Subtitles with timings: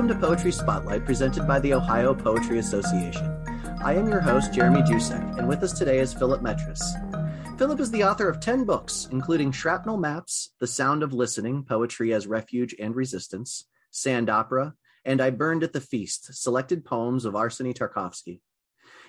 [0.00, 3.36] Welcome to Poetry Spotlight, presented by the Ohio Poetry Association.
[3.84, 6.82] I am your host, Jeremy Jusek, and with us today is Philip Metres.
[7.58, 12.14] Philip is the author of 10 books, including Shrapnel Maps, The Sound of Listening, Poetry
[12.14, 14.72] as Refuge and Resistance, Sand Opera,
[15.04, 18.40] and I Burned at the Feast, selected poems of Arseny Tarkovsky.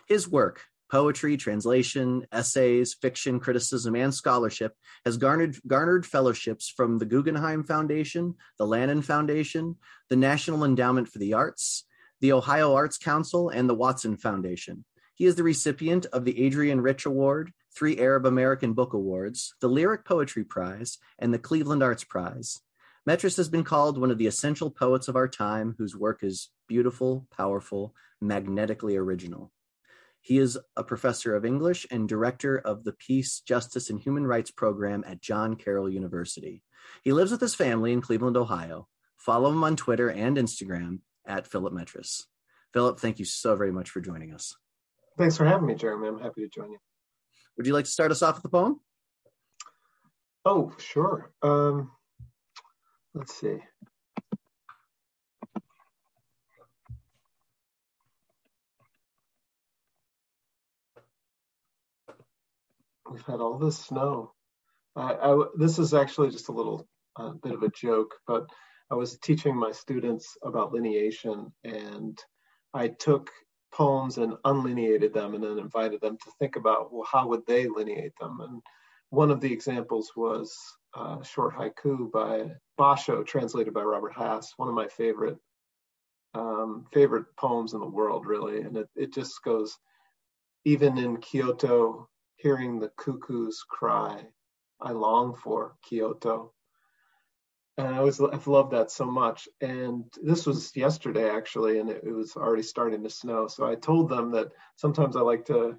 [0.09, 7.05] His work, poetry, translation, essays, fiction, criticism, and scholarship has garnered, garnered fellowships from the
[7.05, 9.77] Guggenheim Foundation, the Lannan Foundation,
[10.09, 11.85] the National Endowment for the Arts,
[12.19, 14.83] the Ohio Arts Council, and the Watson Foundation.
[15.15, 19.69] He is the recipient of the Adrienne Rich Award, three Arab American Book Awards, the
[19.69, 22.59] Lyric Poetry Prize, and the Cleveland Arts Prize.
[23.05, 26.49] Metres has been called one of the essential poets of our time whose work is
[26.67, 29.53] beautiful, powerful, magnetically original.
[30.21, 34.51] He is a professor of English and director of the Peace, Justice, and Human Rights
[34.51, 36.63] program at John Carroll University.
[37.03, 38.87] He lives with his family in Cleveland, Ohio.
[39.17, 42.27] Follow him on Twitter and Instagram at Philip Metres.
[42.73, 44.55] Philip, thank you so very much for joining us.
[45.17, 46.07] Thanks for having me, Jeremy.
[46.07, 46.79] I'm happy to join you.
[47.57, 48.79] Would you like to start us off with the poem?
[50.45, 51.31] Oh, sure.
[51.41, 51.91] Um,
[53.13, 53.57] let's see.
[63.11, 64.33] We've had all this snow.
[64.95, 68.49] I, I, this is actually just a little uh, bit of a joke, but
[68.89, 72.17] I was teaching my students about lineation and
[72.73, 73.29] I took
[73.73, 77.67] poems and unlineated them and then invited them to think about, well, how would they
[77.67, 78.39] lineate them?
[78.41, 78.61] And
[79.09, 80.55] one of the examples was
[80.93, 85.37] uh, short haiku by Basho, translated by Robert Hass, one of my favorite
[86.33, 88.61] um, favorite poems in the world, really.
[88.61, 89.77] And it, it just goes,
[90.63, 92.07] even in Kyoto,
[92.41, 94.25] hearing the cuckoos cry.
[94.81, 96.53] I long for Kyoto.
[97.77, 99.47] And I always I've loved that so much.
[99.61, 103.47] And this was yesterday actually, and it, it was already starting to snow.
[103.47, 105.77] So I told them that sometimes I like to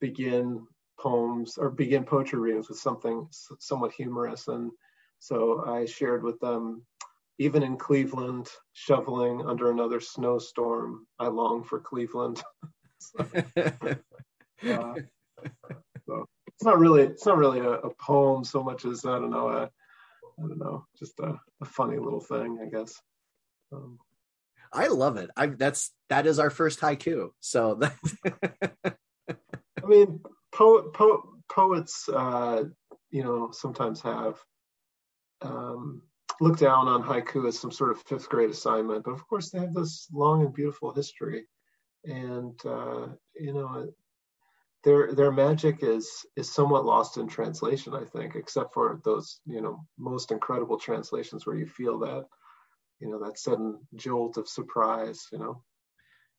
[0.00, 0.66] begin
[0.98, 4.48] poems or begin poetry readings with something somewhat humorous.
[4.48, 4.72] And
[5.20, 6.82] so I shared with them,
[7.38, 12.42] even in Cleveland, shoveling under another snowstorm, I long for Cleveland.
[12.98, 13.26] so,
[14.68, 14.94] uh,
[16.58, 19.48] it's not really it's not really a, a poem so much as I don't know
[19.48, 23.00] a I don't know just a, a funny little thing I guess.
[23.72, 24.00] Um,
[24.72, 25.30] I love it.
[25.36, 27.28] I that's that is our first haiku.
[27.38, 27.80] So
[28.84, 30.20] I mean,
[30.52, 32.64] poet, poet poets, uh,
[33.10, 34.36] you know, sometimes have
[35.42, 36.02] um,
[36.40, 39.60] looked down on haiku as some sort of fifth grade assignment, but of course they
[39.60, 41.46] have this long and beautiful history,
[42.04, 43.88] and uh, you know,
[44.84, 49.60] their their magic is is somewhat lost in translation i think except for those you
[49.60, 52.24] know most incredible translations where you feel that
[53.00, 55.62] you know that sudden jolt of surprise you know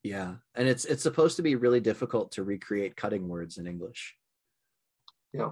[0.02, 4.16] yeah and it's it's supposed to be really difficult to recreate cutting words in english
[5.32, 5.50] yeah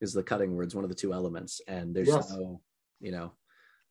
[0.00, 2.30] is the cutting words one of the two elements and there's yes.
[2.30, 2.60] no
[3.00, 3.32] you know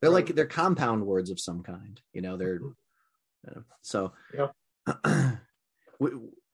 [0.01, 0.28] they're right.
[0.28, 3.47] like they're compound words of some kind you know they're mm-hmm.
[3.47, 5.31] you know, so yeah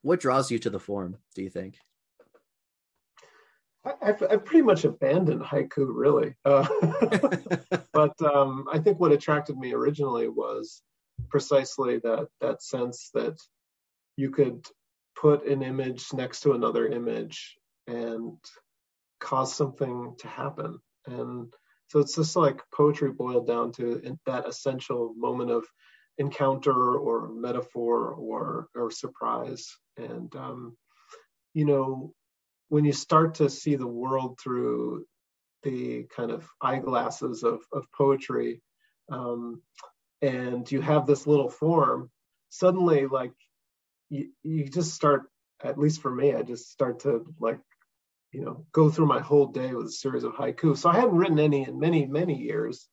[0.06, 1.78] what draws you to the form do you think?
[4.02, 6.36] I've, I've pretty much abandoned haiku really.
[6.46, 6.68] Uh,
[7.94, 10.82] but um, i think what attracted me originally was
[11.30, 13.38] precisely that that sense that
[14.18, 14.66] you could
[15.16, 17.58] put an image next to another image
[17.88, 18.38] and
[19.20, 20.80] cause something to happen.
[21.08, 21.54] And
[21.88, 25.66] so it's just like poetry boiled down to that essential moment of
[26.18, 29.76] encounter or metaphor or or surprise.
[29.98, 30.78] And um,
[31.56, 32.14] you know
[32.70, 35.06] when you start to see the world through
[35.64, 38.62] the kind of eyeglasses of, of poetry
[39.12, 39.62] um,
[40.22, 42.12] and you have this little form
[42.50, 43.32] suddenly like
[44.10, 45.24] you, you just start
[45.64, 47.60] at least for me i just start to like
[48.32, 51.16] you know go through my whole day with a series of haiku so i hadn't
[51.16, 52.88] written any in many many years.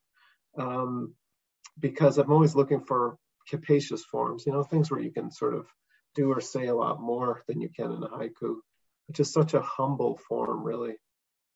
[0.57, 1.15] Um,
[1.79, 3.17] because i'm always looking for
[3.49, 5.67] capacious forms you know things where you can sort of
[6.15, 8.57] do or say a lot more than you can in a haiku,
[9.09, 10.95] which is such a humble form, really.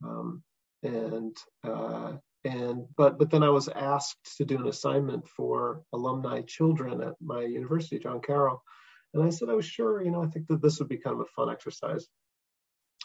[0.05, 0.43] Um,
[0.83, 2.13] and uh,
[2.45, 7.15] and but but then I was asked to do an assignment for alumni children at
[7.21, 8.63] my university, John Carroll,
[9.15, 10.03] and I said I was sure.
[10.03, 12.07] You know, I think that this would be kind of a fun exercise.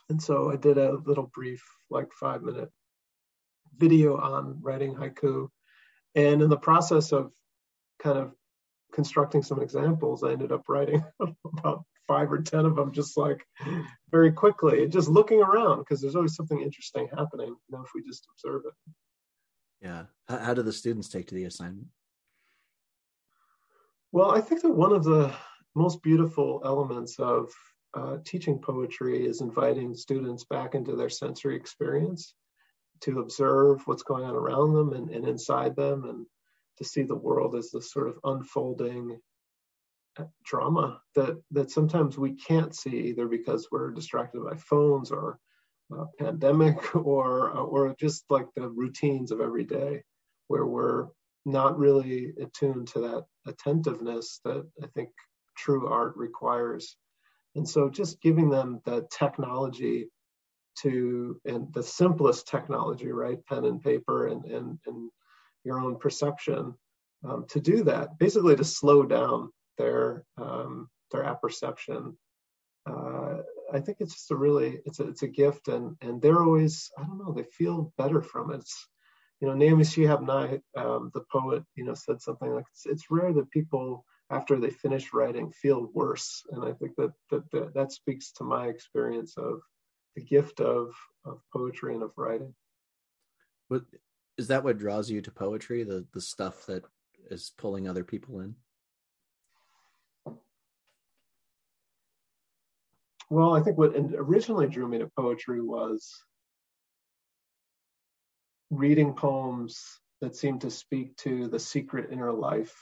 [0.10, 2.70] And so I did a little brief, like five minute
[3.78, 5.48] video on writing haiku.
[6.16, 7.32] And in the process of
[8.00, 8.34] kind of
[8.94, 11.04] constructing some examples, I ended up writing
[11.46, 13.46] about five or 10 of them just like
[14.10, 18.02] very quickly, just looking around because there's always something interesting happening, you know, if we
[18.04, 18.74] just observe it.
[19.82, 20.04] Yeah.
[20.28, 21.88] How, how do the students take to the assignment?
[24.12, 25.34] Well, I think that one of the
[25.74, 27.50] most beautiful elements of
[27.94, 32.36] uh, teaching poetry is inviting students back into their sensory experience
[33.02, 36.26] to observe what's going on around them and, and inside them and
[36.78, 39.20] to see the world as this sort of unfolding
[40.20, 45.40] uh, drama that that sometimes we can't see either because we're distracted by phones or
[45.98, 50.04] uh, pandemic or or just like the routines of every day
[50.48, 51.08] where we're
[51.46, 55.10] not really attuned to that attentiveness that I think
[55.58, 56.96] true art requires.
[57.56, 60.10] And so just giving them the technology
[60.80, 63.46] to, and the simplest technology, right?
[63.46, 65.12] Pen and paper and, and, and
[65.64, 66.74] your own perception
[67.28, 72.18] um, to do that, basically to slow down their, um, their apperception.
[72.90, 73.38] Uh,
[73.74, 76.90] I think it's just a really, it's a, it's a gift and, and they're always,
[76.98, 78.58] I don't know, they feel better from it.
[78.58, 78.88] It's,
[79.40, 83.10] you know, Naomi Shihab Nye, um, the poet, you know, said something like, it's, it's,
[83.10, 86.44] rare that people, after they finish writing, feel worse.
[86.52, 89.62] And I think that that, that, that speaks to my experience of
[90.16, 90.94] the gift of,
[91.26, 92.54] of poetry and of writing.
[93.68, 93.84] What,
[94.38, 96.84] is that what draws you to poetry, the, the stuff that
[97.30, 98.56] is pulling other people in?
[103.30, 106.22] Well, I think what originally drew me to poetry was
[108.70, 112.76] reading poems that seem to speak to the secret inner life.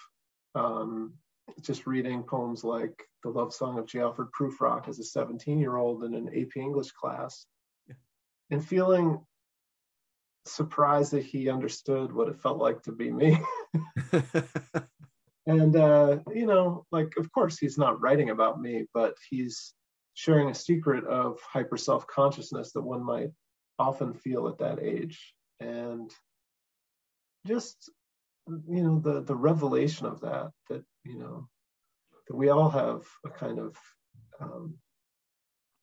[0.55, 1.13] Um,
[1.61, 3.99] just reading poems like the love song of J.
[3.99, 7.45] Alfred Prufrock as a 17 year old in an AP English class
[7.87, 7.95] yeah.
[8.51, 9.19] and feeling
[10.45, 13.39] surprised that he understood what it felt like to be me.
[15.45, 19.73] and, uh, you know, like, of course, he's not writing about me, but he's
[20.13, 23.29] sharing a secret of hyper self consciousness that one might
[23.77, 26.11] often feel at that age and
[27.47, 27.89] just
[28.67, 31.47] you know the the revelation of that that you know
[32.29, 33.75] that we all have a kind of
[34.39, 34.75] um,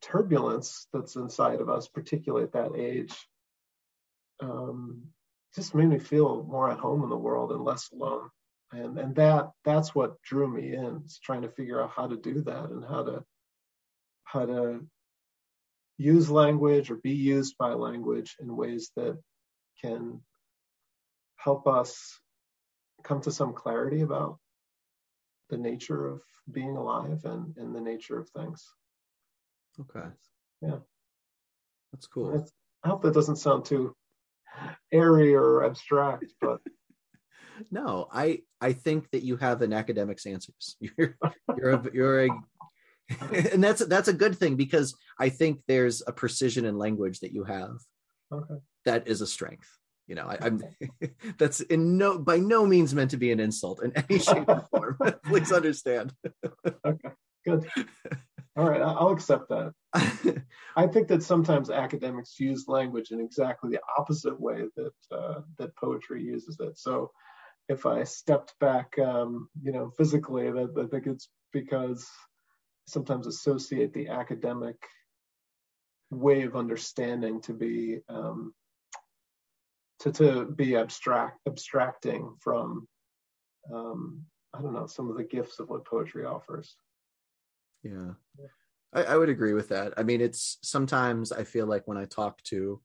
[0.03, 3.15] turbulence that's inside of us particularly at that age.
[4.41, 5.03] Um,
[5.55, 8.29] just made me feel more at home in the world and less alone.
[8.73, 12.17] And and that that's what drew me in is trying to figure out how to
[12.17, 13.25] do that and how to
[14.25, 14.87] how to
[15.99, 19.19] use language or be used by language in ways that
[19.81, 20.21] can
[21.37, 22.21] help us
[23.03, 24.39] come to some clarity about
[25.49, 28.65] the nature of being alive and, and the nature of things.
[29.81, 30.09] Okay.
[30.63, 30.79] Yeah.
[31.93, 32.47] That's cool.
[32.85, 33.95] I hope that doesn't sound too
[34.93, 36.61] airy or abstract, but
[37.71, 40.77] no, I I think that you have an academic's answers.
[40.81, 41.17] You're
[41.57, 42.29] you're a, you're a
[43.53, 47.33] and that's that's a good thing because I think there's a precision in language that
[47.33, 47.77] you have
[48.33, 48.55] okay.
[48.85, 49.71] that is a strength
[50.07, 50.63] you know I, am
[51.39, 54.61] that's in no by no means meant to be an insult in any shape or
[54.71, 56.13] form please understand.
[56.85, 57.11] Okay
[57.47, 57.67] good.
[58.57, 59.73] All right i'll accept that.
[60.77, 65.77] I think that sometimes academics use language in exactly the opposite way that uh, that
[65.77, 66.79] poetry uses it.
[66.79, 67.11] So
[67.69, 73.27] if i stepped back um, you know physically that, i think it's because I sometimes
[73.27, 74.77] associate the academic
[76.11, 78.55] way of understanding to be um,
[80.01, 82.87] to to be abstract abstracting from
[83.73, 84.23] um,
[84.55, 86.77] I don't know some of the gifts of what poetry offers.
[87.83, 88.13] Yeah.
[88.93, 89.95] I, I, would agree with that.
[89.97, 92.81] I mean, it's sometimes I feel like when I talk to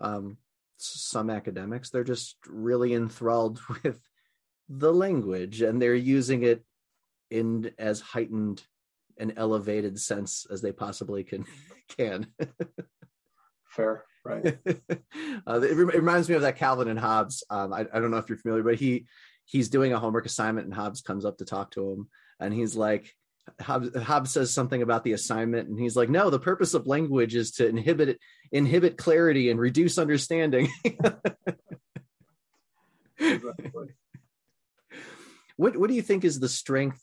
[0.00, 0.38] um,
[0.78, 4.00] some academics, they're just really enthralled with
[4.68, 6.64] the language and they're using it
[7.30, 8.62] in as heightened
[9.18, 11.44] and elevated sense as they possibly can
[11.96, 12.26] can.
[13.66, 14.58] Fair, right?
[15.46, 17.44] uh, it, reminds me of that Calvin and Hobbes.
[17.50, 19.06] Um, I, I don't know if you're familiar, but he
[19.44, 22.08] he's doing a homework assignment, and Hobbes comes up to talk to him,
[22.40, 23.14] and he's like,
[23.60, 27.34] Hobbes, Hobbes, says something about the assignment, and he's like, "No, the purpose of language
[27.34, 28.18] is to inhibit
[28.50, 30.68] inhibit clarity and reduce understanding."
[35.56, 37.00] what What do you think is the strength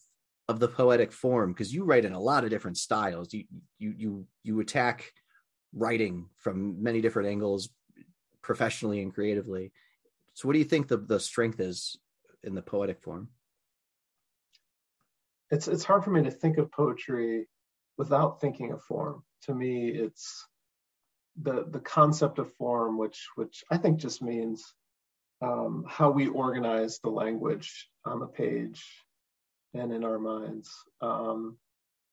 [0.50, 3.44] of the poetic form because you write in a lot of different styles you
[3.78, 5.12] you you you attack
[5.74, 7.70] writing from many different angles
[8.42, 9.72] professionally and creatively.
[10.34, 11.98] So what do you think the the strength is
[12.44, 13.30] in the poetic form?
[15.52, 17.48] It's it's hard for me to think of poetry
[17.98, 19.24] without thinking of form.
[19.44, 20.48] To me it's
[21.42, 24.74] the the concept of form which which i think just means
[25.42, 28.84] um, how we organize the language on the page
[29.74, 30.70] and in our minds.
[31.02, 31.58] Um,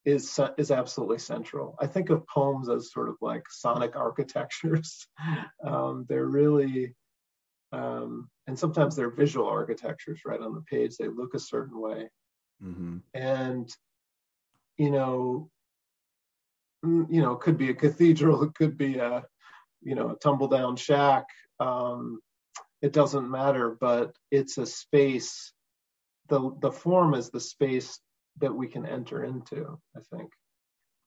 [0.06, 1.76] is is absolutely central.
[1.80, 5.06] I think of poems as sort of like sonic architectures.
[5.66, 6.94] um, they're really,
[7.72, 10.20] um, and sometimes they're visual architectures.
[10.24, 12.08] Right on the page, they look a certain way,
[12.62, 12.98] mm-hmm.
[13.14, 13.68] and
[14.78, 15.50] you know
[16.84, 19.24] mm, you know it could be a cathedral it could be a
[19.82, 21.24] you know a tumble down shack
[21.58, 22.20] um,
[22.80, 25.52] it doesn't matter but it's a space
[26.28, 27.98] the the form is the space
[28.40, 30.30] that we can enter into i think.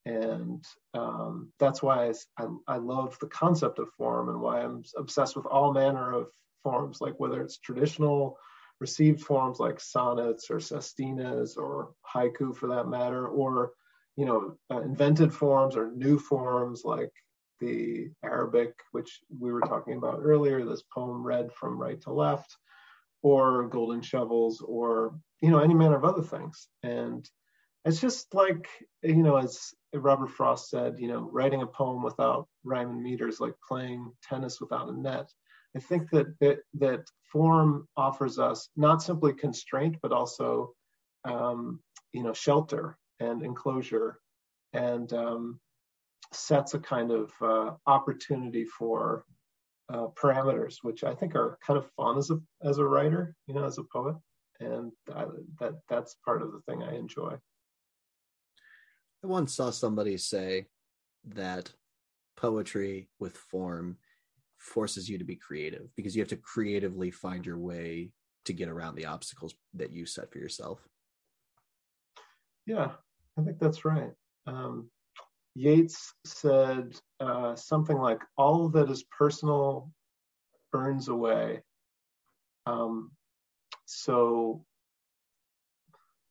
[0.05, 5.35] And um, that's why I, I love the concept of form and why i'm obsessed
[5.35, 6.27] with all manner of
[6.63, 8.37] forms like whether it's traditional
[8.79, 13.71] received forms like sonnets or sestinas or haiku for that matter or
[14.15, 17.11] you know uh, invented forms or new forms like
[17.59, 22.55] the arabic which we were talking about earlier this poem read from right to left
[23.21, 26.67] or golden shovels or you know any manner of other things.
[26.83, 27.29] And
[27.85, 28.67] it's just like
[29.03, 33.27] you know as robert frost said you know writing a poem without rhyme and meter
[33.27, 35.29] is like playing tennis without a net.
[35.75, 40.73] I think that that, that form offers us not simply constraint but also
[41.25, 41.79] um,
[42.13, 44.19] you know shelter and enclosure
[44.73, 45.59] and um,
[46.33, 49.25] sets a kind of uh, opportunity for
[49.91, 53.53] uh, parameters, which I think are kind of fun as a as a writer, you
[53.53, 54.15] know, as a poet,
[54.59, 55.25] and I,
[55.59, 57.35] that that's part of the thing I enjoy.
[59.23, 60.67] I once saw somebody say
[61.25, 61.71] that
[62.37, 63.97] poetry with form
[64.57, 68.11] forces you to be creative because you have to creatively find your way
[68.45, 70.79] to get around the obstacles that you set for yourself.
[72.65, 72.91] Yeah,
[73.37, 74.11] I think that's right.
[74.47, 74.89] Um,
[75.55, 79.91] Yeats said uh, something like, "All that is personal
[80.71, 81.61] burns away."
[82.65, 83.11] Um,
[83.89, 84.63] so,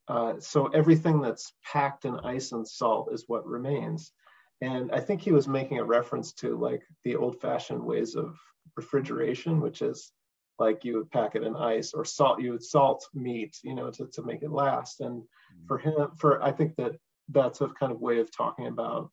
[0.08, 4.12] uh, so everything that's packed in ice and salt is what remains.
[4.60, 8.36] And I think he was making a reference to like the old-fashioned ways of
[8.76, 10.12] refrigeration, which is
[10.58, 12.40] like you would pack it in ice or salt.
[12.40, 15.00] You would salt meat, you know, to to make it last.
[15.00, 15.22] And
[15.66, 16.96] for him, for I think that
[17.28, 19.10] that's a kind of way of talking about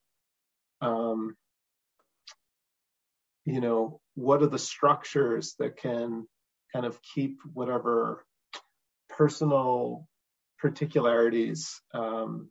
[0.80, 1.36] um,
[3.44, 6.26] you know what are the structures that can
[6.72, 8.24] kind of keep whatever
[9.16, 10.06] personal
[10.58, 12.50] particularities um,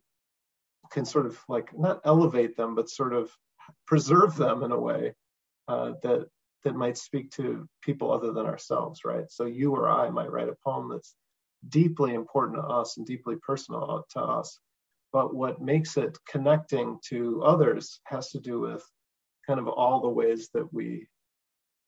[0.90, 3.30] can sort of like not elevate them but sort of
[3.86, 5.14] preserve them in a way
[5.68, 6.26] uh, that
[6.64, 9.30] that might speak to people other than ourselves right?
[9.30, 11.14] So you or i might write a poem that's
[11.68, 14.58] deeply important to us and deeply personal to us
[15.12, 18.84] but what makes it connecting to others has to do with
[19.46, 21.06] kind of all the ways that we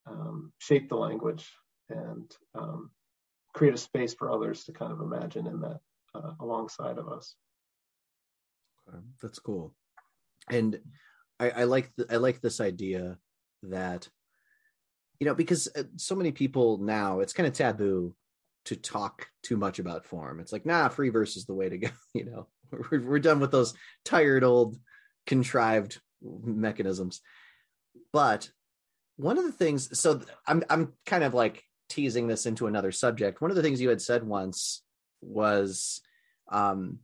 [0.06, 1.47] um, shape the language
[1.90, 2.90] and um,
[3.59, 5.81] create a space for others to kind of imagine in that
[6.15, 7.35] uh, alongside of us.
[9.21, 9.75] That's cool,
[10.49, 10.79] and
[11.41, 13.19] I, I like I like this idea
[13.65, 14.09] that
[15.19, 18.15] you know because uh, so many people now it's kind of taboo
[18.67, 20.41] to talk too much about form.
[20.41, 21.88] It's like nah, free verse is the way to go.
[22.15, 23.75] You know, we're, we're done with those
[24.05, 24.79] tired old
[25.27, 27.21] contrived mechanisms.
[28.12, 28.50] But
[29.17, 33.40] one of the things, so I'm I'm kind of like teasing this into another subject.
[33.40, 34.83] One of the things you had said once
[35.21, 36.00] was,
[36.50, 36.99] um,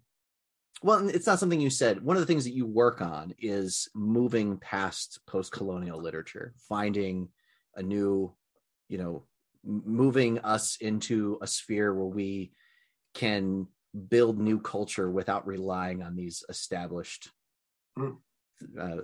[0.83, 2.03] well, it's not something you said.
[2.03, 7.29] One of the things that you work on is moving past post-colonial literature, finding
[7.75, 8.35] a new,
[8.89, 9.25] you know,
[9.65, 12.53] moving us into a sphere where we
[13.15, 13.67] can
[14.09, 17.31] build new culture without relying on these established
[17.97, 18.17] mm.
[18.79, 18.97] uh,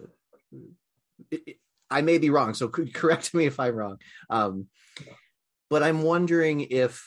[1.30, 1.56] it,
[1.90, 3.98] I may be wrong, so correct me if I'm wrong.
[4.28, 4.66] Um,
[5.70, 7.02] but I'm wondering if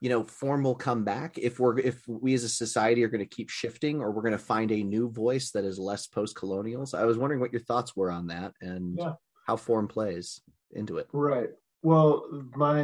[0.00, 3.26] you know form will come back if we're if we as a society are going
[3.26, 6.84] to keep shifting or we're going to find a new voice that is less post-colonial.
[6.84, 9.12] So I was wondering what your thoughts were on that and yeah.
[9.46, 11.08] how form plays into it.
[11.12, 11.50] Right.
[11.82, 12.82] Well, my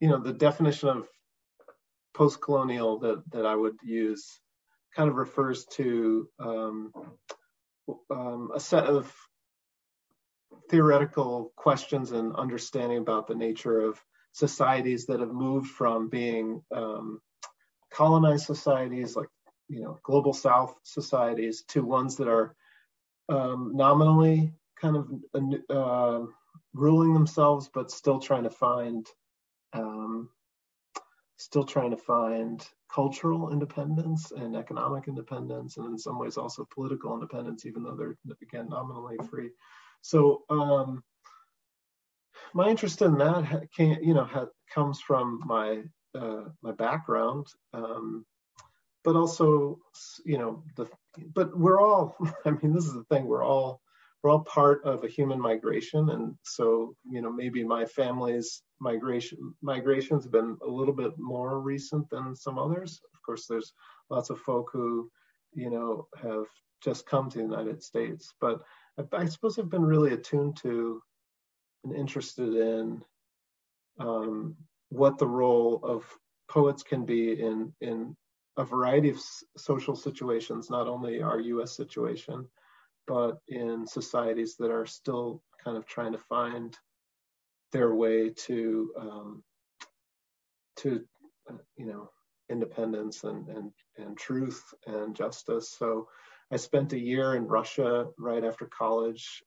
[0.00, 1.08] you know the definition of
[2.14, 4.40] post-colonial that that I would use
[4.96, 6.92] kind of refers to um,
[8.10, 9.14] um, a set of
[10.70, 14.00] theoretical questions and understanding about the nature of
[14.38, 17.20] societies that have moved from being um,
[17.90, 19.28] colonized societies like
[19.68, 22.54] you know global south societies to ones that are
[23.28, 25.08] um, nominally kind of
[25.70, 26.24] uh,
[26.72, 29.06] ruling themselves but still trying to find
[29.72, 30.28] um,
[31.36, 37.14] still trying to find cultural independence and economic independence, and in some ways also political
[37.14, 39.50] independence, even though they're again nominally free.
[40.00, 41.02] So um,
[42.54, 45.82] my interest in that can you know ha, comes from my
[46.14, 48.24] uh, my background, um,
[49.04, 49.78] but also
[50.24, 50.86] you know the
[51.34, 53.80] but we're all I mean this is the thing we're all
[54.22, 59.54] we're all part of a human migration and so you know maybe my family's migration
[59.62, 63.72] migrations have been a little bit more recent than some others of course there's
[64.10, 65.10] lots of folk who,
[65.54, 66.46] you know, have
[66.82, 68.32] just come to the United States.
[68.40, 68.62] But
[68.98, 71.02] I, I suppose I've been really attuned to
[71.84, 73.02] and interested in
[73.98, 74.56] um,
[74.90, 76.04] what the role of
[76.50, 78.16] poets can be in in
[78.56, 79.20] a variety of
[79.56, 81.76] social situations, not only our U.S.
[81.76, 82.46] situation,
[83.06, 86.76] but in societies that are still kind of trying to find
[87.72, 89.44] their way to um,
[90.76, 91.04] to
[91.48, 92.10] uh, you know
[92.50, 95.74] independence and, and and truth and justice.
[95.78, 96.08] So
[96.50, 99.42] I spent a year in Russia right after college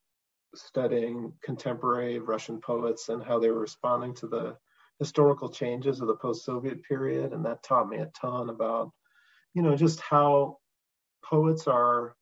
[0.55, 4.57] studying contemporary Russian poets and how they were responding to the
[4.99, 8.91] historical changes of the post-Soviet period, and that taught me a ton about
[9.53, 10.57] you know just how
[11.23, 12.15] poets are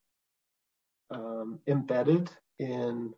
[1.11, 3.13] um, embedded in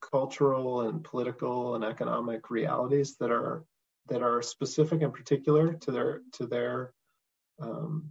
[0.00, 3.64] cultural and political and economic realities that are
[4.08, 6.92] that are specific and particular to their to their
[7.60, 8.10] um,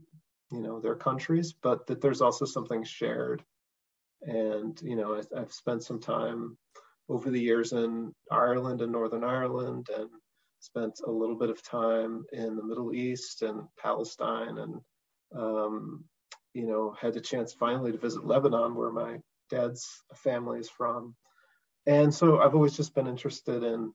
[0.52, 3.44] you know their countries, but that there's also something shared.
[4.24, 6.58] And you know, I, I've spent some time
[7.10, 10.10] over the years in Ireland and Northern Ireland, and
[10.60, 14.82] spent a little bit of time in the Middle East and Palestine, and
[15.36, 16.06] um,
[16.54, 19.18] you know, had the chance finally to visit Lebanon, where my
[19.50, 21.16] dad's family is from.
[21.88, 23.94] And so I've always just been interested in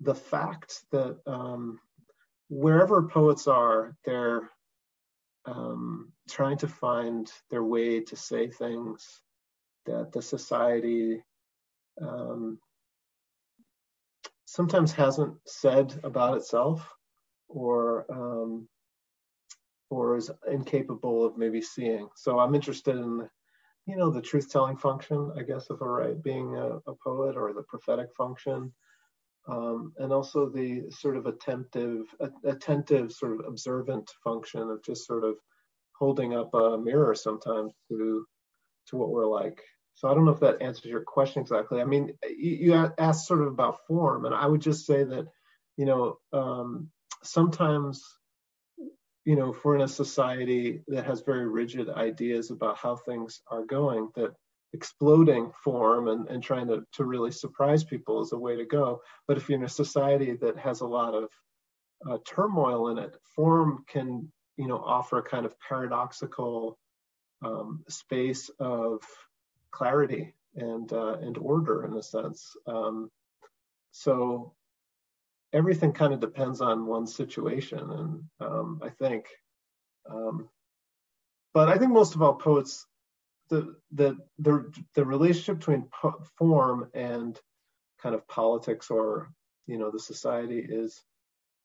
[0.00, 1.78] the fact that um,
[2.48, 4.50] wherever poets are, they're
[5.44, 9.20] um, trying to find their way to say things
[9.84, 11.22] that the society
[12.00, 12.58] um,
[14.44, 16.88] sometimes hasn't said about itself
[17.48, 18.68] or um,
[19.88, 22.08] or is incapable of maybe seeing.
[22.16, 23.28] So I'm interested in,
[23.86, 27.52] you know, the truth-telling function, I guess, of a right being a, a poet, or
[27.52, 28.72] the prophetic function,
[29.46, 32.02] um, and also the sort of attentive,
[32.44, 35.36] attentive, sort of observant function of just sort of
[35.98, 38.26] holding up a mirror sometimes to
[38.88, 39.62] to what we're like.
[39.94, 41.80] So I don't know if that answers your question exactly.
[41.80, 45.26] I mean, you, asked sort of about form, and I would just say that,
[45.76, 46.90] you know, um,
[47.24, 48.04] sometimes
[49.26, 53.42] you know, if we're in a society that has very rigid ideas about how things
[53.50, 54.32] are going, that
[54.72, 59.00] exploding form and, and trying to, to really surprise people is a way to go.
[59.26, 61.28] But if you're in a society that has a lot of
[62.08, 66.78] uh, turmoil in it, form can, you know, offer a kind of paradoxical
[67.44, 69.02] um, space of
[69.70, 72.56] clarity and uh, and order in a sense.
[72.66, 73.10] Um,
[73.92, 74.54] so
[75.52, 79.26] everything kind of depends on one situation, and um, I think,
[80.10, 80.48] um,
[81.52, 82.86] but I think most of all, poets,
[83.48, 87.38] the the the the relationship between po- form and
[88.02, 89.30] kind of politics or
[89.66, 91.02] you know the society is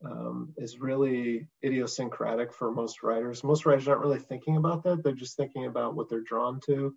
[0.03, 3.43] um, is really idiosyncratic for most writers.
[3.43, 6.95] Most writers aren't really thinking about that; they're just thinking about what they're drawn to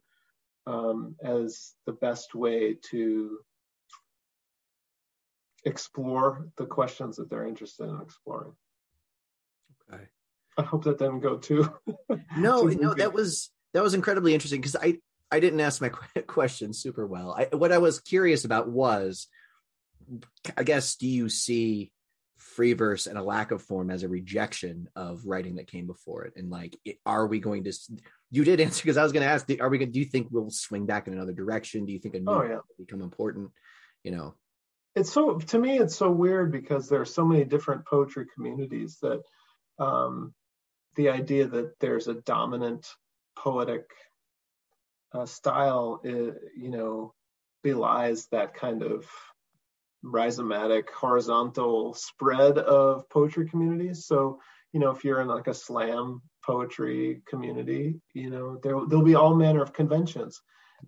[0.67, 3.39] um, as the best way to
[5.65, 8.53] explore the questions that they're interested in exploring.
[9.93, 10.05] Okay.
[10.57, 11.69] I hope that didn't go too.
[12.37, 14.99] no, no, that was that was incredibly interesting because I
[15.31, 15.89] I didn't ask my
[16.27, 17.35] question super well.
[17.37, 19.29] I, what I was curious about was,
[20.57, 21.91] I guess, do you see
[22.45, 26.25] free verse and a lack of form as a rejection of writing that came before
[26.25, 26.35] it?
[26.37, 27.73] And like, are we going to?
[28.31, 29.49] You did answer because I was going to ask.
[29.61, 29.91] Are we going?
[29.91, 31.87] Do you think we'll swing back in another direction?
[31.87, 32.57] Do you think a new oh, yeah.
[32.57, 33.51] will become important?
[34.03, 34.35] You know,
[34.95, 38.99] it's so to me it's so weird because there are so many different poetry communities
[39.03, 39.23] that
[39.79, 40.35] um,
[40.97, 42.87] the idea that there's a dominant
[43.37, 43.91] poetic
[45.13, 47.15] uh, style is, you know
[47.65, 49.07] belies that kind of
[50.05, 54.07] rhizomatic horizontal spread of poetry communities.
[54.07, 54.41] So
[54.73, 59.15] you know if you're in like a slam poetry community you know there, there'll be
[59.15, 60.41] all manner of conventions.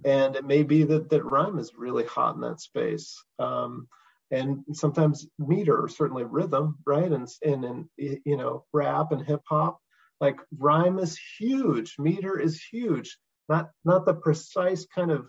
[0.05, 3.17] And it may be that that rhyme is really hot in that space.
[3.39, 3.89] Um,
[4.31, 7.11] and sometimes meter certainly rhythm right?
[7.11, 9.79] And and, and you know rap and hip hop
[10.21, 11.97] like rhyme is huge.
[11.99, 13.19] Meter is huge.
[13.49, 15.27] Not not the precise kind of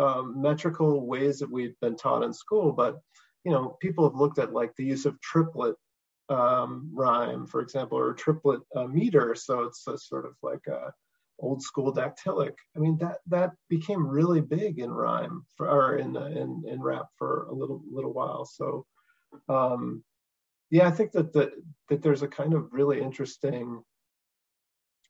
[0.00, 3.00] um, metrical ways that we've been taught in school but
[3.44, 5.76] you know people have looked at like the use of triplet
[6.28, 10.92] um, rhyme for example or triplet uh, meter so it's a sort of like a
[11.40, 12.54] old school dactylic.
[12.76, 17.06] I mean that that became really big in rhyme for, or in in in rap
[17.16, 18.44] for a little little while.
[18.44, 18.86] So
[19.48, 20.04] um,
[20.70, 21.52] yeah, I think that the,
[21.88, 23.82] that there's a kind of really interesting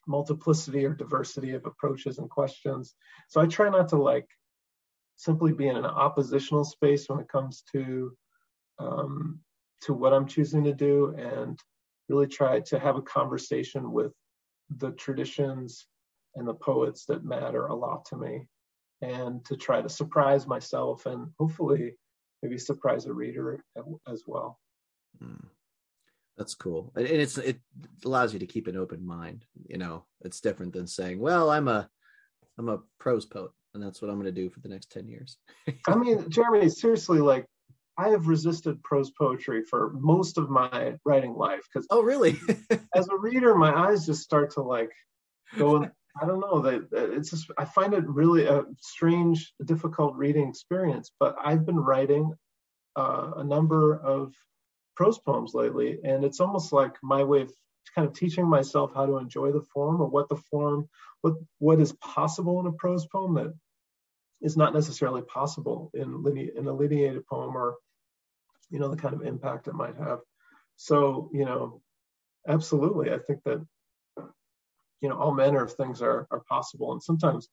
[0.06, 2.94] multiplicity or diversity of approaches and questions.
[3.28, 4.26] So I try not to like
[5.20, 8.16] simply be in an oppositional space when it comes to
[8.78, 9.38] um,
[9.82, 11.58] to what I'm choosing to do and
[12.08, 14.12] really try to have a conversation with
[14.78, 15.86] the traditions
[16.36, 18.46] and the poets that matter a lot to me
[19.02, 21.94] and to try to surprise myself and hopefully
[22.42, 23.62] maybe surprise a reader
[24.10, 24.58] as well.
[25.22, 25.48] Mm,
[26.38, 26.92] that's cool.
[26.96, 27.60] And it's it
[28.06, 29.44] allows you to keep an open mind.
[29.68, 31.90] You know, it's different than saying, "Well, I'm a
[32.58, 35.08] I'm a prose poet, and that's what I'm going to do for the next ten
[35.08, 35.38] years."
[35.88, 37.46] I mean, Jeremy, seriously, like
[38.00, 42.38] I have resisted prose poetry for most of my writing life because oh, really?
[42.94, 44.90] as a reader, my eyes just start to like
[45.58, 45.86] go.
[46.20, 51.12] I don't know that it's just I find it really a strange, difficult reading experience.
[51.20, 52.32] But I've been writing
[52.96, 54.32] uh, a number of
[54.96, 57.52] prose poems lately, and it's almost like my way of
[57.94, 60.88] kind of teaching myself how to enjoy the form or what the form,
[61.22, 63.54] what what is possible in a prose poem that
[64.40, 67.76] is not necessarily possible in line, in a lineated poem or
[68.70, 70.20] you know the kind of impact it might have.
[70.76, 71.82] So you know,
[72.48, 73.64] absolutely, I think that
[75.00, 77.48] you know all manner of things are are possible, and sometimes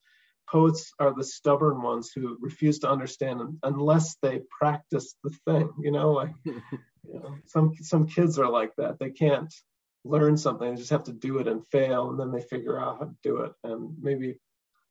[0.49, 5.91] poets are the stubborn ones who refuse to understand unless they practice the thing you
[5.91, 6.61] know like you
[7.05, 9.53] know, some some kids are like that they can't
[10.07, 12.99] learn something they just have to do it and fail and then they figure out
[12.99, 14.39] how to do it and maybe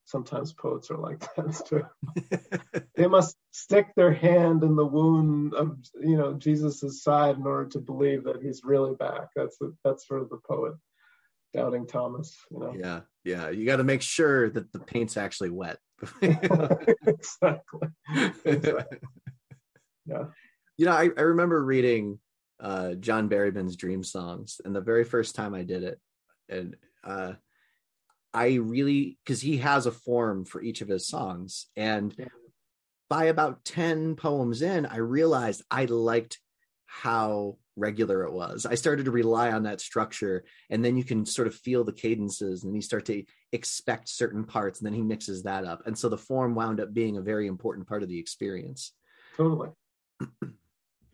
[0.05, 1.85] sometimes poets are like that too
[2.95, 7.69] they must stick their hand in the wound of you know jesus's side in order
[7.69, 10.75] to believe that he's really back that's the, that's sort of the poet
[11.57, 12.37] doubting Thomas.
[12.51, 12.75] You know?
[12.79, 13.49] Yeah, yeah.
[13.51, 15.79] You got to make sure that the paint's actually wet.
[16.23, 17.89] exactly.
[18.45, 18.99] exactly.
[20.05, 20.25] Yeah.
[20.77, 22.19] You know, I, I remember reading
[22.61, 26.01] uh, John Berryman's Dream Songs, and the very first time I did it,
[26.49, 27.35] and uh,
[28.33, 32.27] I really because he has a form for each of his songs, and yeah.
[33.09, 36.39] by about ten poems in, I realized I liked
[36.87, 38.65] how regular it was.
[38.65, 41.93] I started to rely on that structure, and then you can sort of feel the
[41.93, 45.97] cadences, and you start to expect certain parts, and then he mixes that up, and
[45.97, 48.93] so the form wound up being a very important part of the experience.
[49.37, 49.71] Totally.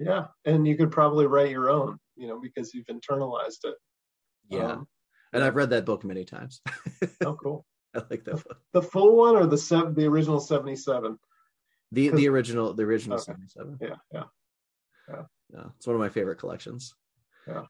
[0.04, 3.74] yeah, and you could probably write your own, you know, because you've internalized it.
[4.48, 4.88] Yeah, um,
[5.32, 6.60] and I've read that book many times.
[7.24, 7.64] oh, cool.
[7.94, 8.58] I like that book.
[8.72, 11.18] The full one or the seven, the original seventy-seven.
[11.92, 13.24] The the original the original okay.
[13.24, 13.78] seventy-seven.
[13.80, 14.24] Yeah, yeah,
[15.08, 16.94] yeah yeah it's one of my favorite collections
[17.46, 17.64] yeah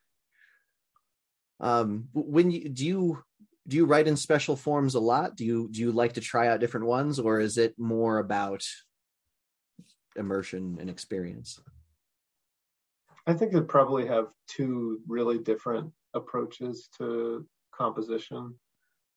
[1.60, 3.24] um when you do you
[3.68, 6.48] do you write in special forms a lot do you do you like to try
[6.48, 8.64] out different ones or is it more about
[10.16, 11.60] immersion and experience
[13.26, 18.54] i think they probably have two really different approaches to composition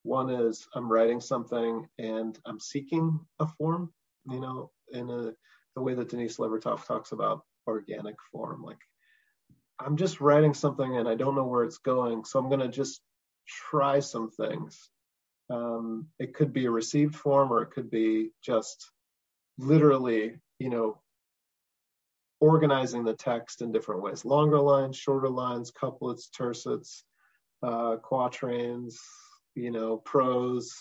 [0.03, 3.91] one is i'm writing something and i'm seeking a form
[4.29, 5.31] you know in a
[5.75, 8.63] the way that denise levertov talks about organic form.
[8.63, 8.79] Like
[9.79, 12.67] I'm just writing something and I don't know where it's going, so I'm going to
[12.67, 13.01] just
[13.47, 14.89] try some things.
[15.49, 18.89] Um, it could be a received form or it could be just
[19.57, 21.01] literally, you know,
[22.45, 27.03] organizing the text in different ways longer lines, shorter lines, couplets, tercets,
[27.63, 28.99] uh, quatrains,
[29.55, 30.73] you know, prose.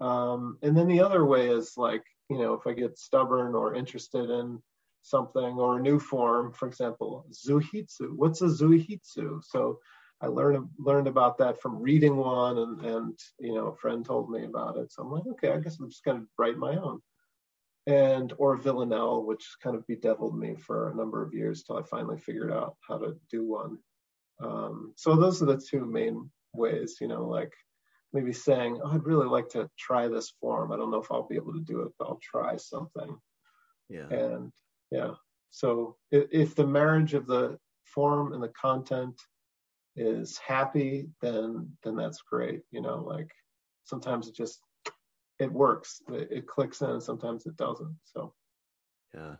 [0.00, 3.74] Um, and then the other way is like, you know, if I get stubborn or
[3.74, 4.62] interested in
[5.02, 8.10] something or a new form, for example, zuihitsu.
[8.14, 9.42] What's a zuihitsu?
[9.44, 9.78] So
[10.20, 14.30] I learned learned about that from reading one, and and you know a friend told
[14.30, 14.92] me about it.
[14.92, 17.00] So I'm like, okay, I guess I'm just gonna write my own.
[17.86, 21.82] And or villanelle, which kind of bedeviled me for a number of years till I
[21.82, 23.78] finally figured out how to do one.
[24.42, 27.52] Um, so those are the two main ways, you know, like
[28.12, 30.72] maybe saying, oh, I'd really like to try this form.
[30.72, 33.16] I don't know if I'll be able to do it, but I'll try something.
[33.88, 34.08] Yeah.
[34.08, 34.52] And
[34.90, 35.12] yeah
[35.50, 39.20] so if, if the marriage of the form and the content
[39.96, 43.30] is happy then then that's great you know like
[43.84, 44.60] sometimes it just
[45.38, 46.02] it works.
[46.12, 48.34] It, it clicks in and sometimes it doesn't so.
[49.14, 49.36] Yeah.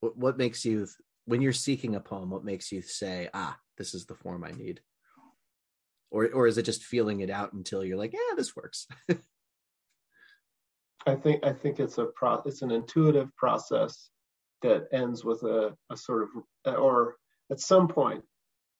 [0.00, 0.86] What, what makes you
[1.24, 4.52] when you're seeking a poem what makes you say ah this is the form i
[4.52, 4.80] need?
[6.10, 8.86] Or or is it just feeling it out until you're like yeah this works.
[11.06, 14.10] I think i think it's a pro it's an intuitive process
[14.62, 17.16] that ends with a, a sort of, or
[17.50, 18.24] at some point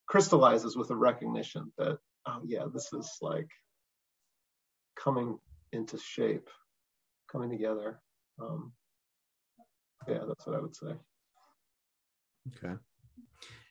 [0.09, 3.49] crystallizes with a recognition that, oh yeah, this is like
[4.99, 5.38] coming
[5.73, 6.49] into shape,
[7.31, 8.01] coming together.
[8.41, 8.73] Um,
[10.07, 10.93] yeah, that's what I would say.
[12.57, 12.75] Okay.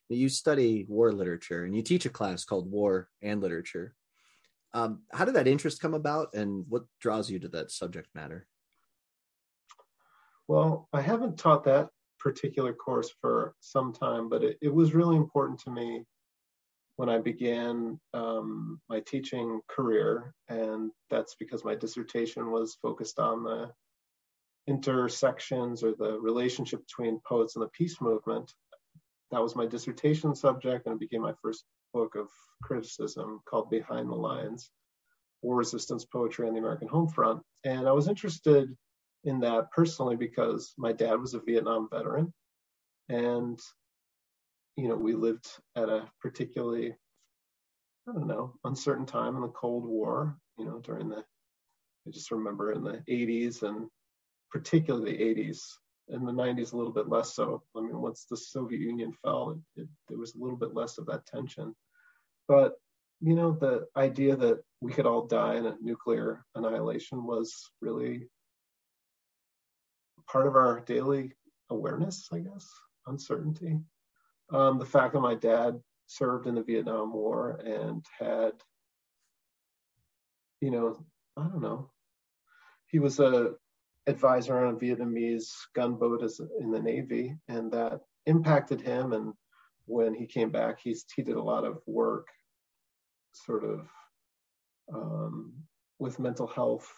[0.10, 3.96] You study war literature and you teach a class called War and Literature.
[4.74, 8.48] Um, how did that interest come about and what draws you to that subject matter?
[10.48, 15.18] Well, I haven't taught that particular course for some time, but it, it was really
[15.18, 16.06] important to me
[16.98, 23.44] when I began um, my teaching career, and that's because my dissertation was focused on
[23.44, 23.72] the
[24.68, 28.52] intersections or the relationship between poets and the peace movement.
[29.32, 32.28] That was my dissertation subject, and it became my first book of
[32.64, 34.70] criticism called Behind the Lines
[35.44, 37.42] War Resistance Poetry on the American Home Front.
[37.64, 38.76] And I was interested
[39.24, 42.34] in that personally because my dad was a Vietnam veteran.
[43.10, 43.60] And
[44.78, 46.96] you know, we lived at a particularly,
[48.08, 51.18] I don't know, uncertain time in the Cold War, you know, during the,
[52.08, 53.88] I just remember in the 80s and
[54.52, 55.62] particularly the 80s.
[56.10, 57.64] In the 90s, a little bit less so.
[57.76, 60.98] I mean, once the Soviet Union fell, it, it, there was a little bit less
[60.98, 61.76] of that tension.
[62.48, 62.74] But,
[63.20, 68.30] you know, the idea that we could all die in a nuclear annihilation was really
[70.32, 71.34] part of our daily
[71.70, 72.70] awareness, I guess,
[73.06, 73.80] uncertainty.
[74.50, 78.54] Um, the fact that my dad served in the Vietnam War and had,
[80.62, 81.06] you know,
[81.36, 81.92] I don't know,
[82.88, 83.52] he was a
[84.08, 86.24] advisor on a Vietnamese gunboat
[86.62, 89.12] in the Navy, and that impacted him.
[89.12, 89.34] And
[89.86, 92.28] when he came back, he's he did a lot of work,
[93.34, 93.88] sort of,
[94.94, 95.54] um,
[96.00, 96.90] with mental health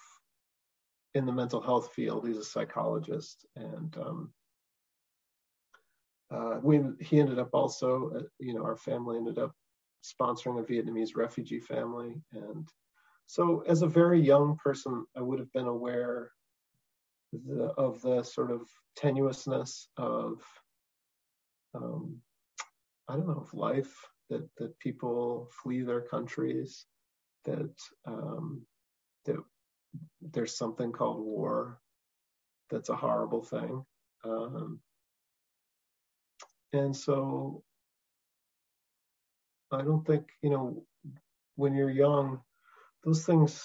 [1.16, 2.28] in the mental health field.
[2.28, 4.32] He's a psychologist, and um,
[6.32, 9.54] uh, we he ended up also, uh, you know, our family ended up
[10.04, 12.68] sponsoring a Vietnamese refugee family, and
[13.26, 16.32] so as a very young person, I would have been aware
[17.32, 18.62] the, of the sort of
[18.98, 20.42] tenuousness of,
[21.76, 22.18] um,
[23.08, 23.94] I don't know, of life
[24.30, 26.86] that that people flee their countries,
[27.46, 27.74] that
[28.06, 28.66] um,
[29.26, 29.38] that
[30.22, 31.80] there's something called war,
[32.70, 33.84] that's a horrible thing.
[34.24, 34.80] Um,
[36.74, 37.64] and so
[39.72, 40.84] I don't think, you know,
[41.56, 42.42] when you're young,
[43.04, 43.64] those things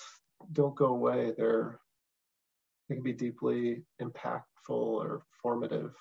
[0.52, 1.32] don't go away.
[1.36, 1.80] They're
[2.88, 5.94] they can be deeply impactful or formative.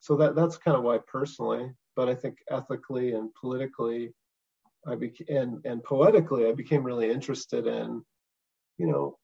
[0.00, 4.12] So that that's kind of why personally, but I think ethically and politically,
[4.86, 8.04] I became and and poetically, I became really interested in,
[8.78, 9.18] you know,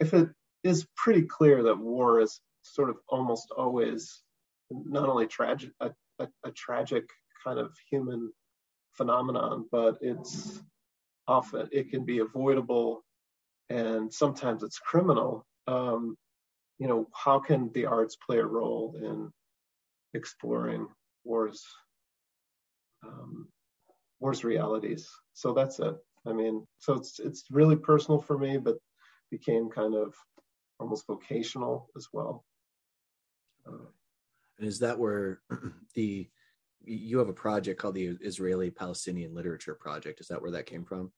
[0.00, 0.28] if it
[0.64, 4.22] is pretty clear that war is sort of almost always
[4.84, 7.04] not only tragic a, a, a tragic
[7.44, 8.32] kind of human
[8.92, 10.60] phenomenon, but it's
[11.26, 13.04] often it can be avoidable
[13.70, 15.46] and sometimes it's criminal.
[15.66, 16.16] Um,
[16.78, 19.30] you know, how can the arts play a role in
[20.14, 20.88] exploring
[21.24, 21.64] wars,
[23.06, 23.48] um,
[24.20, 25.08] wars realities?
[25.32, 25.94] So that's it.
[26.26, 28.76] I mean, so it's it's really personal for me, but
[29.30, 30.14] became kind of
[30.78, 32.44] almost vocational as well.
[33.66, 33.86] Uh,
[34.58, 35.40] and is that where
[35.94, 36.28] the
[36.84, 40.20] you have a project called the Israeli Palestinian Literature Project?
[40.20, 41.12] Is that where that came from?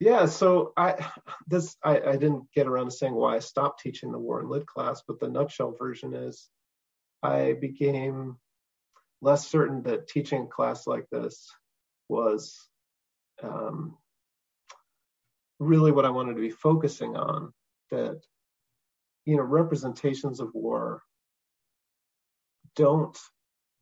[0.00, 1.10] Yeah, so I
[1.46, 4.48] this I, I didn't get around to saying why I stopped teaching the war and
[4.48, 6.48] lit class, but the nutshell version is
[7.22, 8.36] I became
[9.20, 11.50] less certain that teaching a class like this
[12.08, 12.68] was
[13.42, 13.96] um,
[15.58, 17.52] really what I wanted to be focusing on.
[17.90, 18.20] That
[19.24, 21.02] you know representations of war
[22.76, 23.16] don't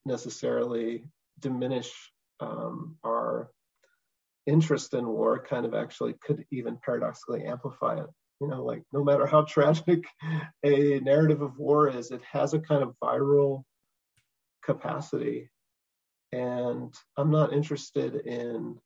[0.04, 1.04] necessarily
[1.40, 1.92] diminish
[2.40, 3.50] um, our
[4.46, 8.06] interest in war kind of actually could even paradoxically amplify it.
[8.40, 10.04] You know like no matter how tragic
[10.64, 13.62] a narrative of war is it has a kind of viral
[14.62, 15.50] capacity.
[16.32, 18.76] And i'm not interested in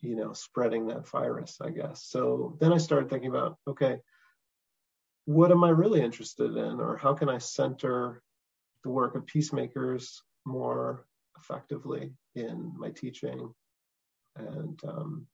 [0.00, 2.04] you know spreading that virus i guess.
[2.04, 3.98] So then i started thinking about okay
[5.24, 6.80] what am i really interested in?
[6.80, 8.22] Or how can i center
[8.84, 11.04] the work of peacemakers more
[11.38, 13.52] effectively in my teaching.
[14.36, 15.26] And um,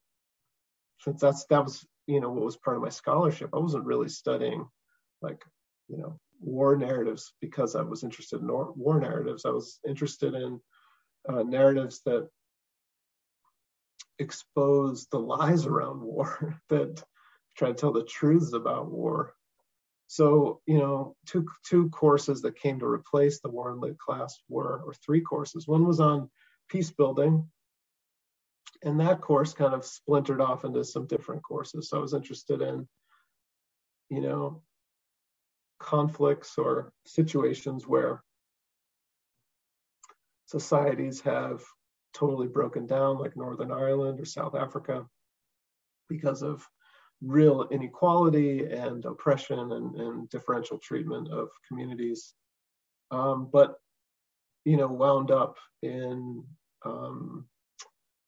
[1.00, 4.08] since that's that was you know what was part of my scholarship, I wasn't really
[4.08, 4.66] studying
[5.22, 5.42] like
[5.88, 9.44] you know war narratives because I was interested in war narratives.
[9.44, 10.60] I was interested in
[11.28, 12.28] uh, narratives that
[14.18, 17.02] expose the lies around war, that
[17.56, 19.34] try to tell the truths about war,
[20.14, 24.38] so, you know, two two courses that came to replace the War and Lit class
[24.48, 25.66] were, or three courses.
[25.66, 26.30] One was on
[26.68, 27.50] peace building,
[28.84, 31.88] and that course kind of splintered off into some different courses.
[31.88, 32.86] So I was interested in,
[34.08, 34.62] you know,
[35.80, 38.22] conflicts or situations where
[40.46, 41.60] societies have
[42.12, 45.06] totally broken down, like Northern Ireland or South Africa,
[46.08, 46.64] because of
[47.24, 52.34] real inequality and oppression and, and differential treatment of communities.
[53.10, 53.76] Um, but,
[54.64, 56.44] you know, wound up in
[56.84, 57.46] um,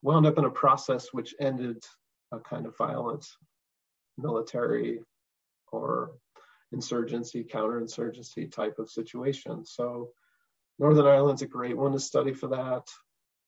[0.03, 1.85] wound up in a process which ended
[2.33, 3.27] a kind of violent
[4.19, 5.01] military
[5.73, 6.13] or
[6.73, 9.65] insurgency, counterinsurgency type of situation.
[9.65, 10.11] So
[10.79, 12.89] Northern Ireland's a great one to study for that.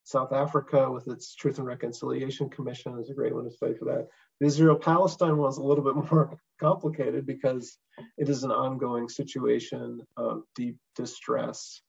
[0.08, 3.84] South Africa, with its Truth and Reconciliation Commission, is a great one to study for
[3.84, 4.08] that.
[4.40, 7.76] The Israel Palestine one is a little bit more complicated because
[8.16, 11.82] it is an ongoing situation of deep distress,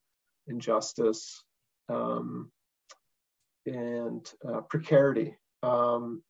[0.48, 1.46] injustice,
[1.88, 2.52] um,
[3.66, 5.38] and uh, precarity.
[5.64, 6.22] Um,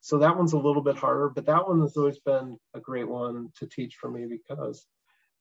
[0.00, 3.08] so that one's a little bit harder, but that one has always been a great
[3.08, 4.84] one to teach for me because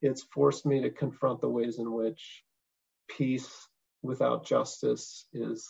[0.03, 2.43] it's forced me to confront the ways in which
[3.09, 3.67] peace
[4.03, 5.67] without justice is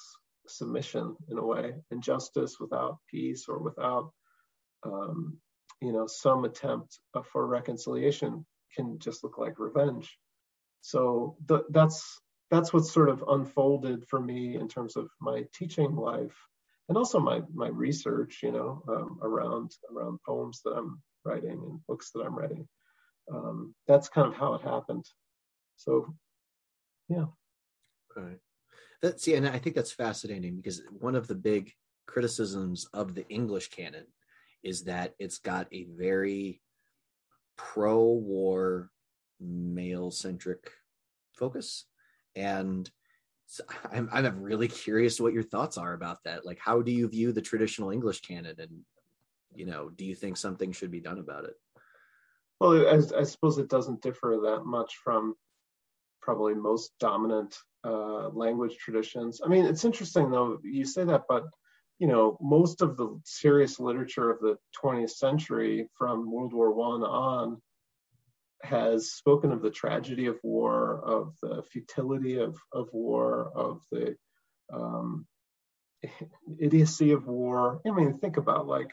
[0.47, 4.11] submission in a way, and justice without peace or without
[4.83, 5.37] um,
[5.81, 6.99] you know some attempt
[7.31, 10.17] for reconciliation can just look like revenge.
[10.81, 15.95] So th- that's that's what's sort of unfolded for me in terms of my teaching
[15.95, 16.35] life
[16.89, 21.79] and also my my research you know um, around around poems that i'm writing and
[21.87, 22.67] books that i'm writing.
[23.31, 25.05] Um, that's kind of how it happened.
[25.77, 26.13] So
[27.07, 27.25] yeah
[28.15, 28.39] right
[29.01, 31.71] that's yeah and i think that's fascinating because one of the big
[32.07, 34.05] criticisms of the english canon
[34.63, 36.61] is that it's got a very
[37.57, 38.89] pro-war
[39.39, 40.71] male centric
[41.33, 41.85] focus
[42.35, 42.89] and
[43.51, 46.45] so I'm, I'm really curious what your thoughts are about that.
[46.45, 48.79] Like, how do you view the traditional English canon, and
[49.53, 51.55] you know, do you think something should be done about it?
[52.61, 55.35] Well, I, I suppose it doesn't differ that much from
[56.21, 59.41] probably most dominant uh, language traditions.
[59.43, 61.45] I mean, it's interesting though you say that, but
[61.99, 67.03] you know, most of the serious literature of the 20th century, from World War One
[67.03, 67.61] on,
[68.63, 74.15] has spoken of the tragedy of war, of the futility of, of war, of the
[74.73, 75.27] um,
[76.59, 77.81] idiocy of war.
[77.85, 78.91] I mean, think about like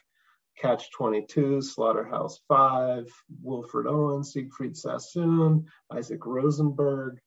[0.58, 3.08] Catch 22, Slaughterhouse 5,
[3.42, 7.20] Wilfred Owen, Siegfried Sassoon, Isaac Rosenberg,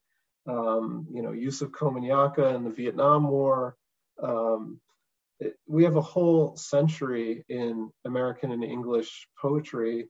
[0.47, 3.75] um, you know, Yusef Komunyakaa in the Vietnam War.
[4.21, 4.79] Um,
[5.39, 10.07] it, we have a whole century in American and English poetry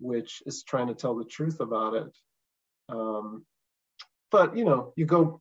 [0.00, 2.16] which is trying to tell the truth about it.
[2.88, 3.44] Um,
[4.32, 5.40] but you know, you go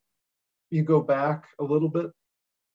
[0.70, 2.08] you go back a little bit,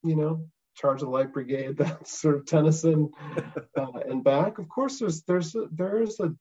[0.03, 0.47] you know,
[0.77, 3.11] Charge of the Light Brigade, that sort of Tennyson,
[3.79, 4.59] uh, and back.
[4.59, 6.35] Of course, there's there's a, there's a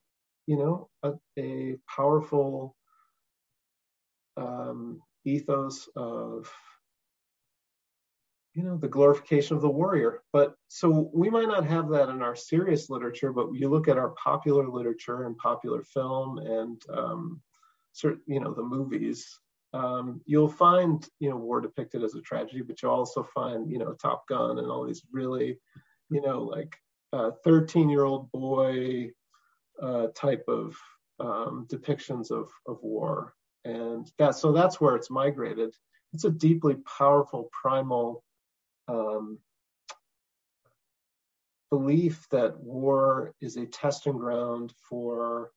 [0.46, 2.74] you know a, a powerful
[4.36, 6.50] um, ethos of
[8.54, 10.22] you know the glorification of the warrior.
[10.32, 13.98] But so we might not have that in our serious literature but you look at
[13.98, 17.40] our popular literature and popular film and um,
[17.92, 19.40] certain you know the movies
[19.72, 23.78] um, you'll find you know war depicted as a tragedy but you'll also find you
[23.78, 25.58] know top gun and all these really
[26.10, 26.76] you know like
[27.44, 29.10] 13 year old boy
[29.82, 30.76] uh, type of
[31.20, 35.74] um, depictions of, of war and that so that's where it's migrated.
[36.12, 38.22] It's a deeply powerful primal
[38.88, 39.38] um,
[41.70, 45.50] belief that war is a testing ground for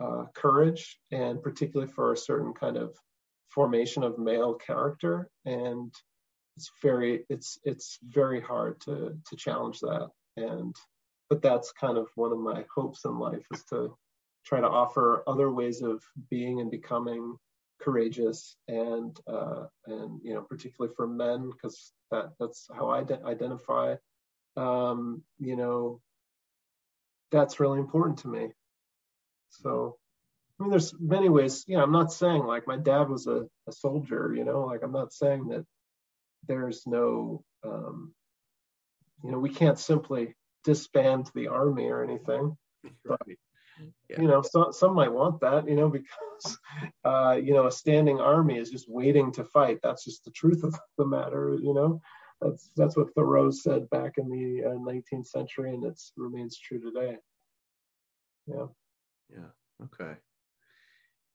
[0.00, 2.96] uh, courage and particularly for a certain kind of
[3.48, 5.28] formation of male character.
[5.44, 5.92] And
[6.56, 10.08] it's very it's it's very hard to to challenge that.
[10.36, 10.76] And
[11.28, 13.96] but that's kind of one of my hopes in life is to
[14.50, 17.36] try to offer other ways of being and becoming
[17.80, 23.24] courageous and uh, and you know particularly for men because that that's how I de-
[23.24, 23.94] identify.
[24.56, 26.00] Um, you know,
[27.30, 28.48] that's really important to me.
[29.50, 29.96] So,
[30.58, 31.64] I mean, there's many ways.
[31.68, 34.34] Know, I'm not saying like my dad was a, a soldier.
[34.36, 35.64] You know, like I'm not saying that
[36.48, 38.12] there's no, um,
[39.22, 42.56] you know, we can't simply disband the army or anything.
[43.04, 43.20] But
[44.08, 44.20] yeah.
[44.20, 46.58] you know so, some might want that you know because
[47.04, 49.78] uh, you know a standing army is just waiting to fight.
[49.82, 52.00] That's just the truth of the matter you know?
[52.40, 56.80] That's that's what thoreau said back in the uh, 19th century and it remains true
[56.80, 57.18] today.
[58.46, 58.66] Yeah.
[59.30, 59.84] Yeah.
[59.84, 60.14] Okay.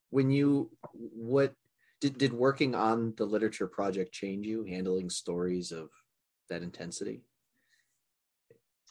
[0.10, 1.54] When you what
[2.02, 5.90] did did working on the literature project change you handling stories of
[6.50, 7.24] that intensity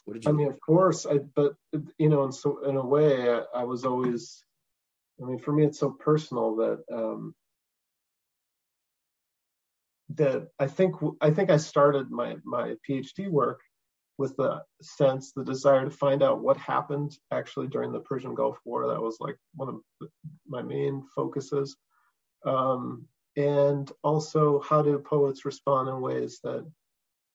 [0.05, 0.29] what did you?
[0.29, 1.53] I mean, of course, I but
[1.97, 4.43] you know, in so in a way, I, I was always.
[5.21, 7.33] I mean, for me, it's so personal that um,
[10.15, 13.59] that I think I think I started my my PhD work
[14.17, 18.57] with the sense, the desire to find out what happened actually during the Persian Gulf
[18.63, 18.87] War.
[18.87, 20.09] That was like one of
[20.47, 21.75] my main focuses,
[22.45, 26.65] um, and also how do poets respond in ways that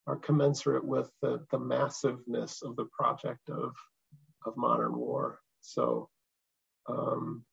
[0.07, 3.75] are commensurate with the, the massiveness of the project of
[4.47, 5.41] of modern war.
[5.61, 6.09] So
[6.89, 7.45] um,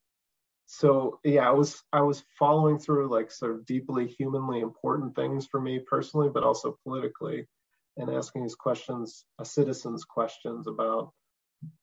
[0.68, 5.48] so yeah, I was I was following through like sort of deeply humanly important things
[5.48, 7.48] for me personally, but also politically,
[7.96, 11.14] and asking these questions, a citizen's questions about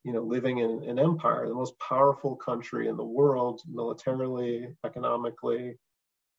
[0.04, 5.78] you know living in an empire, the most powerful country in the world, militarily, economically,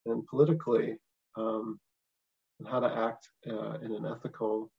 [0.05, 0.97] and politically,
[1.35, 1.79] um,
[2.59, 4.71] and how to act uh, in an ethical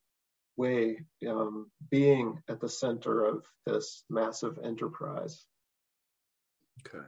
[0.56, 5.44] way, um, being at the center of this massive enterprise.
[6.86, 7.04] Okay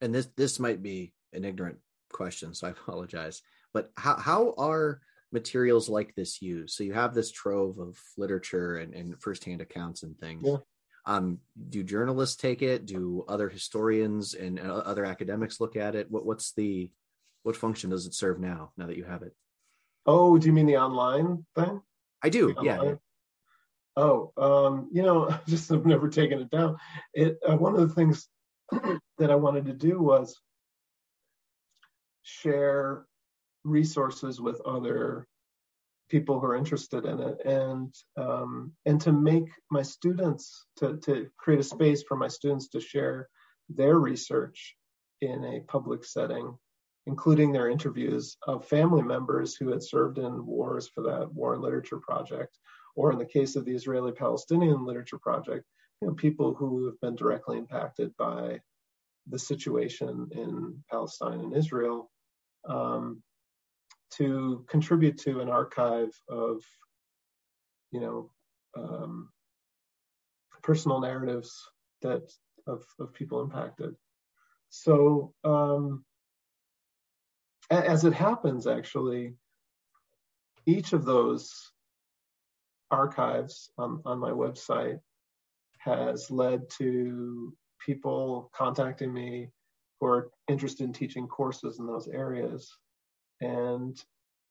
[0.00, 1.78] and this this might be an ignorant
[2.12, 3.42] question, so I apologize.
[3.72, 5.00] But how how are
[5.32, 6.74] materials like this used?
[6.74, 10.42] So you have this trove of literature and, and firsthand accounts and things.
[10.44, 10.56] Yeah.
[11.06, 11.38] Um,
[11.70, 12.84] do journalists take it?
[12.84, 16.10] Do other historians and uh, other academics look at it?
[16.10, 16.90] What what's the
[17.42, 18.72] what function does it serve now?
[18.76, 19.34] Now that you have it.
[20.06, 21.80] Oh, do you mean the online thing?
[22.22, 22.54] I do.
[22.62, 22.94] Yeah.
[23.96, 26.76] Oh, um, you know, just I've never taken it down.
[27.14, 28.28] It uh, one of the things
[29.18, 30.38] that I wanted to do was
[32.22, 33.04] share
[33.64, 35.26] resources with other
[36.08, 41.28] people who are interested in it and um, and to make my students to, to
[41.38, 43.28] create a space for my students to share
[43.68, 44.76] their research
[45.20, 46.56] in a public setting
[47.10, 51.62] including their interviews of family members who had served in wars for that war and
[51.62, 52.58] literature project
[52.96, 55.64] or in the case of the israeli palestinian literature project
[56.00, 58.60] you know, people who have been directly impacted by
[59.28, 62.10] the situation in Palestine and Israel,
[62.66, 63.22] um,
[64.12, 66.62] to contribute to an archive of,
[67.92, 68.30] you know,
[68.76, 69.28] um,
[70.62, 71.68] personal narratives
[72.02, 72.22] that
[72.66, 73.94] of, of people impacted.
[74.70, 76.04] So um,
[77.70, 79.34] as it happens, actually,
[80.66, 81.72] each of those
[82.90, 85.00] archives on, on my website
[85.78, 87.54] has led to
[87.84, 89.50] people contacting me
[90.00, 92.76] who are interested in teaching courses in those areas.
[93.40, 94.02] And,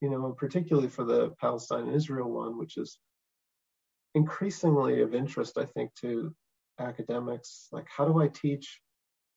[0.01, 2.97] you know, particularly for the Palestine and Israel one, which is
[4.15, 6.34] increasingly of interest, I think, to
[6.80, 7.67] academics.
[7.72, 8.80] Like, how do I teach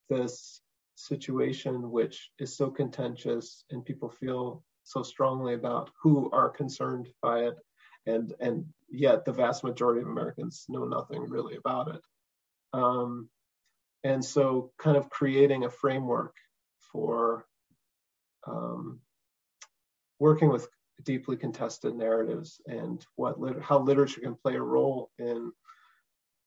[0.09, 0.61] this
[1.09, 7.41] situation which is so contentious and people feel so strongly about who are concerned by
[7.41, 7.55] it
[8.07, 12.01] and and yet the vast majority of Americans know nothing really about it.
[12.73, 13.29] Um,
[14.05, 16.35] and so, kind of creating a framework
[16.93, 17.47] for
[18.47, 19.01] um,
[20.19, 20.69] working with
[21.05, 25.53] deeply contested narratives and what lit- how literature can play a role in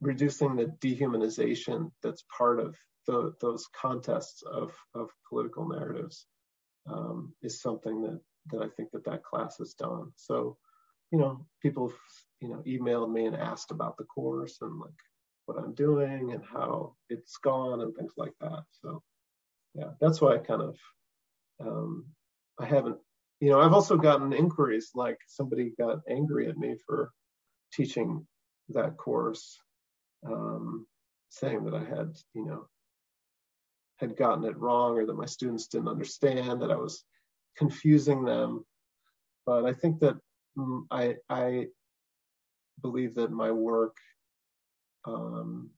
[0.02, 2.76] reducing the dehumanization that's part of
[3.08, 6.26] the, those contests of, of political narratives
[6.90, 8.20] um, is something that
[8.52, 10.12] that I think that that class has done.
[10.16, 10.58] So
[11.12, 11.94] you know, people,
[12.42, 14.92] you know, emailed me and asked about the course and like
[15.46, 18.64] what I'm doing and how it's gone and things like that.
[18.82, 19.02] So,
[19.76, 20.78] yeah, that's why I kind of,
[21.62, 22.08] um,
[22.60, 22.98] I haven't,
[23.40, 27.12] you know, I've also gotten inquiries like somebody got angry at me for
[27.74, 28.26] teaching
[28.70, 29.58] that course,
[30.26, 30.88] um,
[31.30, 32.68] saying that I had, you know,
[33.98, 37.04] had gotten it wrong or that my students didn't understand, that I was
[37.58, 38.66] confusing them.
[39.46, 40.18] But I think that
[40.58, 41.68] Mm, I, I
[42.82, 43.98] believe that my work
[45.06, 45.70] um,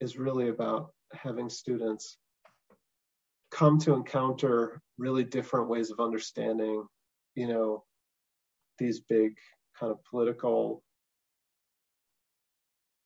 [0.00, 2.18] is really about having students
[3.50, 6.86] come to encounter really different ways of understanding,
[7.34, 7.84] you know,
[8.78, 9.34] these big
[9.78, 10.82] kind of political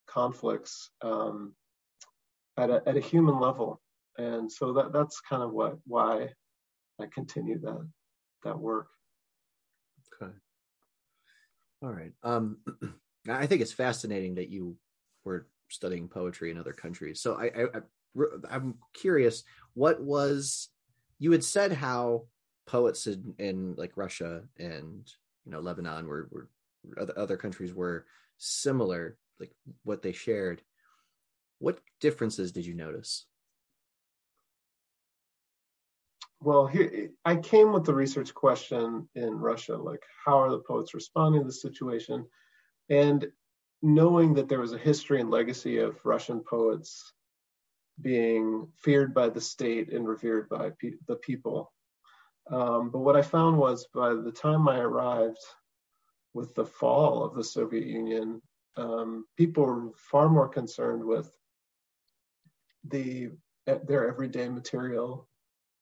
[0.07, 1.55] conflicts um,
[2.57, 3.81] at a at a human level,
[4.19, 6.29] and so that that's kind of what why
[7.01, 7.89] I continue that
[8.45, 8.89] that work.
[10.21, 10.33] Okay.
[11.83, 12.13] All right.
[12.23, 12.59] Um,
[13.29, 14.77] I think it's fascinating that you
[15.25, 17.21] were studying poetry in other countries.
[17.21, 17.81] So I, I,
[18.51, 19.45] I am curious,
[19.75, 20.69] what was
[21.19, 22.25] you had said how
[22.67, 25.11] poets in, in like Russia and
[25.45, 26.49] you know Lebanon were, were
[27.01, 28.07] other, other countries were
[28.39, 29.53] similar, like
[29.85, 30.63] what they shared.
[31.63, 33.27] What differences did you notice?
[36.43, 40.93] well, here I came with the research question in Russia, like how are the poets
[40.93, 42.27] responding to the situation,
[42.91, 43.27] and
[43.81, 47.13] knowing that there was a history and legacy of Russian poets
[48.01, 51.73] being feared by the state and revered by pe- the people.
[52.51, 55.45] Um, but what I found was by the time I arrived
[56.35, 58.43] with the fall of the Soviet Union,
[58.77, 61.33] um, people were far more concerned with
[62.89, 63.31] the
[63.67, 65.29] their everyday material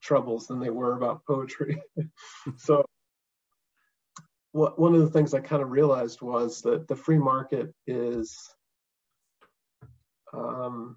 [0.03, 1.83] troubles than they were about poetry.
[2.57, 2.85] so
[4.53, 8.37] what one of the things I kind of realized was that the free market is
[10.33, 10.97] um,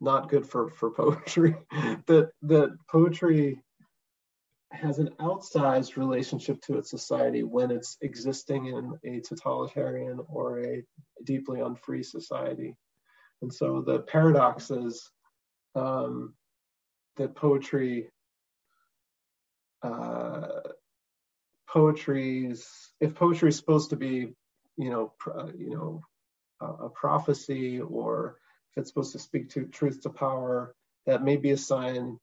[0.00, 1.56] not good for for poetry.
[2.06, 3.60] that that poetry
[4.72, 10.82] has an outsized relationship to its society when it's existing in a totalitarian or a
[11.24, 12.74] deeply unfree society.
[13.42, 15.10] And so the paradoxes
[15.74, 16.34] um,
[17.16, 18.08] that poetry,
[19.82, 20.48] uh,
[21.68, 22.66] poetry's,
[23.00, 24.34] if poetry is supposed to be,
[24.76, 26.02] you know, uh, you know,
[26.60, 28.38] a, a prophecy or
[28.72, 30.74] if it's supposed to speak to truth to power,
[31.06, 32.18] that may be a sign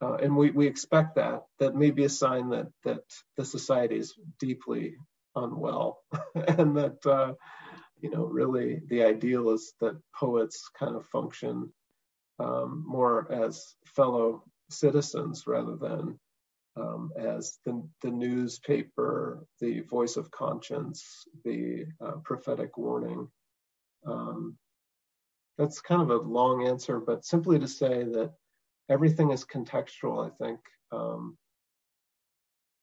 [0.00, 3.02] uh, and we, we expect that that may be a sign that that
[3.36, 4.96] the society is deeply
[5.34, 6.02] unwell
[6.34, 7.32] and that uh,
[8.00, 11.72] you know really the ideal is that poets kind of function
[12.38, 16.18] um, more as fellow citizens rather than
[16.78, 23.28] um, as the, the newspaper, the voice of conscience, the uh, prophetic warning.
[24.06, 24.56] Um,
[25.56, 28.32] that's kind of a long answer, but simply to say that
[28.88, 30.60] everything is contextual, I think.
[30.92, 31.36] Um,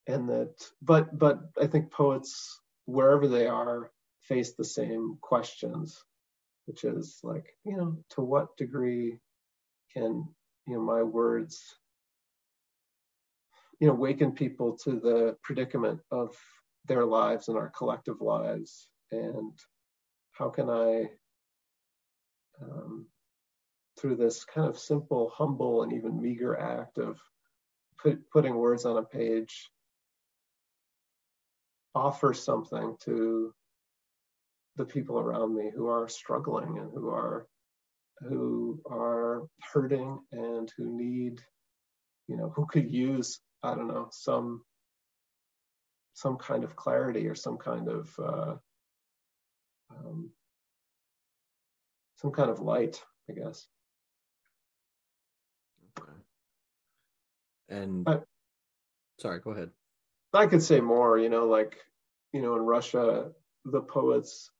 [0.07, 3.91] and that, but, but I think poets, wherever they are,
[4.27, 6.03] face the same questions,
[6.65, 9.19] which is like, you know, to what degree
[9.93, 10.27] can,
[10.67, 11.61] you know, my words,
[13.79, 16.35] you know, waken people to the predicament of
[16.85, 19.53] their lives and our collective lives, and
[20.31, 21.09] how can I
[22.61, 23.07] um,
[23.97, 27.19] through this kind of simple, humble, and even meager act of
[27.97, 29.69] put, putting words on a page,
[31.93, 33.53] offer something to
[34.77, 37.47] the people around me who are struggling and who are
[38.19, 41.41] who are hurting and who need
[42.27, 44.61] you know who could use i don't know some
[46.13, 48.55] some kind of clarity or some kind of uh,
[49.91, 50.29] um,
[52.17, 53.67] some kind of light i guess
[55.99, 56.11] okay
[57.69, 58.07] And
[59.19, 59.71] sorry, go ahead.
[60.33, 61.77] I could say more, you know, like,
[62.33, 63.31] you know, in Russia,
[63.63, 64.51] the poets,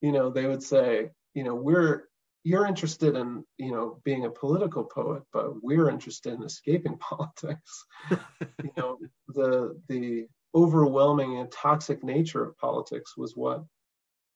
[0.00, 2.04] you know, they would say, you know, we're
[2.44, 7.84] you're interested in, you know, being a political poet, but we're interested in escaping politics.
[8.10, 13.64] you know, the the overwhelming and toxic nature of politics was what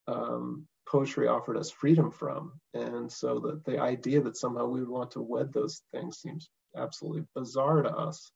[0.06, 2.52] um, poetry offered us freedom from.
[2.74, 6.50] And so the, the idea that somehow we would want to wed those things seems
[6.76, 8.32] absolutely bizarre to us.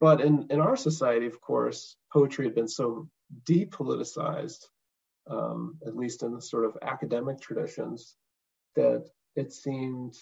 [0.00, 3.08] But in, in our society, of course, poetry had been so
[3.44, 4.64] depoliticized,
[5.30, 8.16] um, at least in the sort of academic traditions,
[8.76, 9.04] that
[9.36, 10.14] it seemed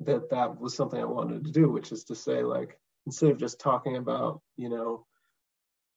[0.00, 3.38] that that was something I wanted to do, which is to say, like, instead of
[3.38, 5.06] just talking about, you know,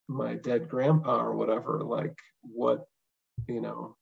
[0.07, 2.86] my dead grandpa or whatever, like, what,
[3.47, 3.97] you know,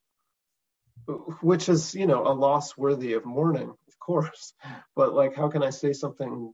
[1.42, 4.54] which is you know a loss worthy of mourning of course
[4.96, 6.54] but like how can i say something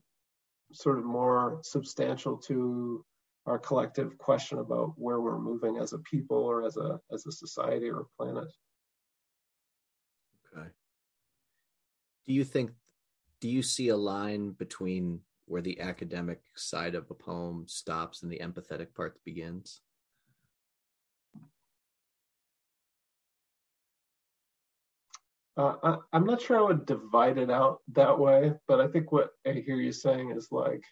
[0.74, 3.04] sort of more substantial to
[3.46, 7.32] our collective question about where we're moving as a people or as a as a
[7.32, 8.48] society or a planet.
[10.56, 10.68] Okay.
[12.26, 12.72] Do you think
[13.40, 18.32] do you see a line between where the academic side of a poem stops and
[18.32, 19.82] the empathetic part begins?
[25.58, 29.12] Uh, I, am not sure I would divide it out that way, but I think
[29.12, 30.84] what I hear you saying is like,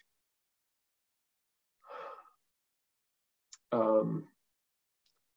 [3.72, 4.26] um,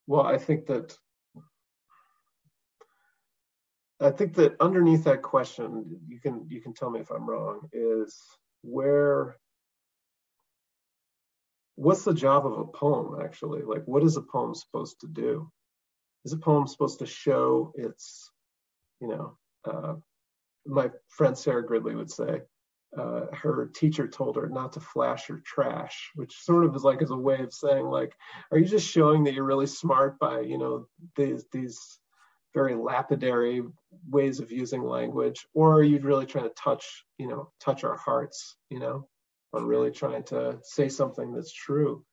[0.07, 0.95] well, I think that
[3.99, 7.69] I think that underneath that question, you can you can tell me if I'm wrong,
[7.71, 8.19] is
[8.61, 9.37] where
[11.75, 13.61] what's the job of a poem actually?
[13.61, 15.49] Like, what is a poem supposed to do?
[16.25, 18.29] Is a poem supposed to show its
[19.03, 19.95] you know, uh,
[20.65, 22.41] my friend Sarah Gridley would say,
[22.97, 27.01] uh, her teacher told her not to flash her trash, which sort of is like
[27.01, 28.13] as a way of saying, like,
[28.51, 31.99] are you just showing that you're really smart by, you know, these these
[32.53, 33.63] very lapidary
[34.09, 37.97] ways of using language, or are you really trying to touch, you know, touch our
[37.97, 39.07] hearts, you know,
[39.51, 42.05] or really trying to say something that's true?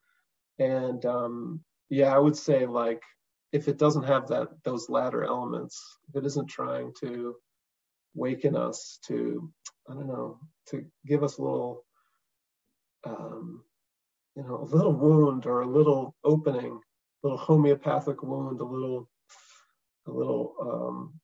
[0.58, 1.60] And um,
[1.90, 3.02] yeah, I would say like
[3.52, 7.36] if it doesn't have that those latter elements, if it isn't trying to
[8.14, 9.50] waken us to,
[9.88, 10.38] I don't know,
[10.70, 11.84] to give us a little,
[13.04, 13.62] um,
[14.36, 19.08] you know, a little wound or a little opening, a little homeopathic wound, a little,
[20.06, 21.20] a little um,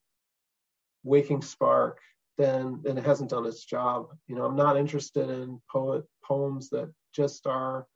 [1.05, 1.99] waking spark,
[2.39, 4.09] then then it hasn't done its job.
[4.27, 7.87] You know, I'm not interested in poet poems that just are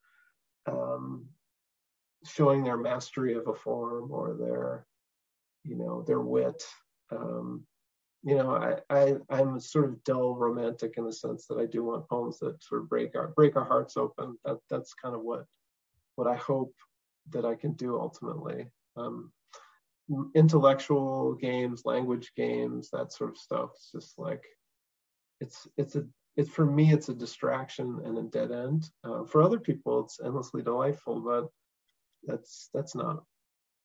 [0.67, 1.27] um,
[2.25, 4.87] showing their mastery of a form or their,
[5.65, 6.63] you know, their wit.
[7.11, 7.67] Um,
[8.23, 11.85] you know, I, I I'm sort of dull romantic in the sense that I do
[11.85, 14.37] want poems that sort of break our break our hearts open.
[14.45, 15.47] That that's kind of what
[16.17, 16.75] what I hope
[17.31, 18.67] that I can do ultimately.
[18.97, 19.33] Um,
[20.35, 23.71] intellectual games, language games, that sort of stuff.
[23.75, 24.45] It's just like
[25.41, 26.05] it's it's a
[26.37, 28.89] it's for me it's a distraction and a dead end.
[29.03, 31.49] Uh, for other people, it's endlessly delightful, but
[32.27, 33.25] that's that's not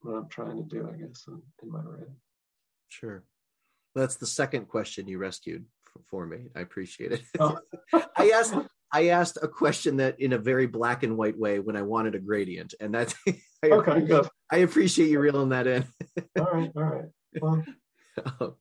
[0.01, 2.15] what I'm trying to do, I guess, in, in my writing.
[2.89, 3.23] Sure.
[3.95, 5.65] That's the second question you rescued
[6.09, 6.47] for me.
[6.55, 7.21] I appreciate it.
[7.39, 7.57] Oh.
[8.17, 8.55] I asked
[8.91, 12.15] I asked a question that in a very black and white way when I wanted
[12.15, 13.15] a gradient, and that's
[13.63, 14.01] I okay.
[14.01, 14.27] Good.
[14.51, 15.85] I appreciate you reeling that in.
[16.39, 17.05] all right, all right.
[17.41, 17.63] Well,
[18.39, 18.55] oh.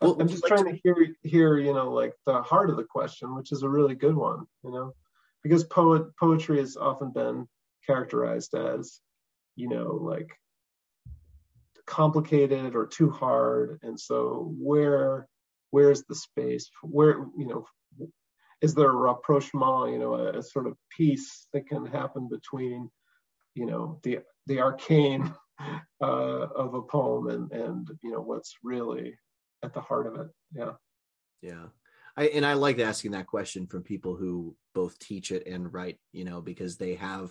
[0.00, 3.34] well I'm just trying to hear hear you know like the heart of the question,
[3.34, 4.44] which is a really good one.
[4.62, 4.92] You know,
[5.42, 7.48] because poet poetry has often been
[7.86, 9.00] characterized as
[9.56, 10.30] you know like
[11.92, 13.78] complicated or too hard.
[13.82, 15.28] And so where
[15.72, 16.70] where's the space?
[16.82, 17.66] Where you know
[18.62, 22.90] is there a rapprochement you know a, a, sort of peace that can happen between
[23.54, 25.34] you know the the arcane
[26.02, 29.14] uh, of a poem and and you know what's really
[29.62, 30.28] at the heart of it?
[30.54, 30.72] Yeah.
[31.42, 31.66] Yeah.
[32.16, 35.98] I, and I like asking that question from people who both teach it and write,
[36.12, 37.30] you know, because they have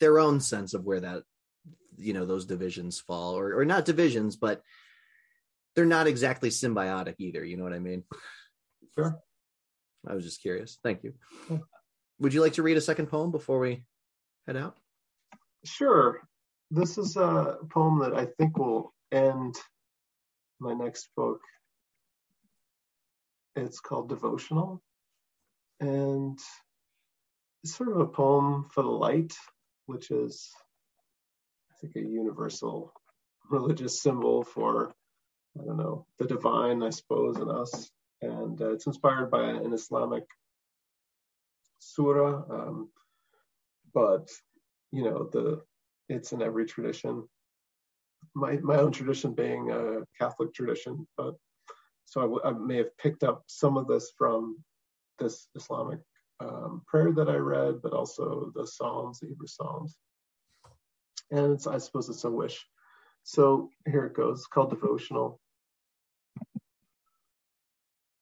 [0.00, 1.22] their own sense of where that
[1.96, 4.62] you know those divisions fall or or not divisions but
[5.74, 8.04] they're not exactly symbiotic either you know what i mean?
[8.98, 9.20] Sure.
[10.08, 10.78] I was just curious.
[10.82, 11.14] Thank you.
[12.18, 13.84] Would you like to read a second poem before we
[14.46, 14.76] head out?
[15.64, 16.20] Sure.
[16.70, 19.54] This is a poem that i think will end
[20.60, 21.40] my next book.
[23.54, 24.82] It's called devotional.
[25.80, 26.38] And
[27.62, 29.34] it's sort of a poem for the light
[29.86, 30.50] which is
[31.80, 32.92] think, a universal
[33.50, 34.92] religious symbol for,
[35.60, 37.90] I don't know, the divine, I suppose, in us.
[38.22, 40.24] And uh, it's inspired by an Islamic
[41.78, 42.90] surah, um,
[43.94, 44.28] but
[44.90, 45.62] you know, the
[46.08, 47.28] it's in every tradition.
[48.34, 51.34] My my own tradition being a Catholic tradition, but
[52.06, 54.58] so I, w- I may have picked up some of this from
[55.18, 56.00] this Islamic
[56.40, 59.96] um, prayer that I read, but also the Psalms, the Hebrew Psalms
[61.30, 62.66] and it's, I suppose it's a wish.
[63.22, 65.40] So here it goes, called devotional.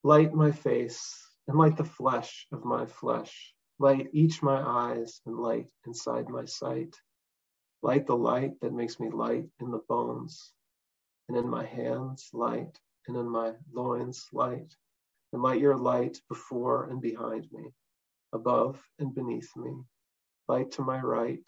[0.02, 1.14] Light my face
[1.48, 3.54] and light the flesh of my flesh.
[3.78, 6.94] Light each my eyes and light inside my sight.
[7.82, 10.52] Light the light that makes me light in the bones,
[11.28, 14.74] and in my hands light, and in my loins light.
[15.32, 17.72] And light your light before and behind me,
[18.32, 19.72] above and beneath me.
[20.48, 21.44] Light to my right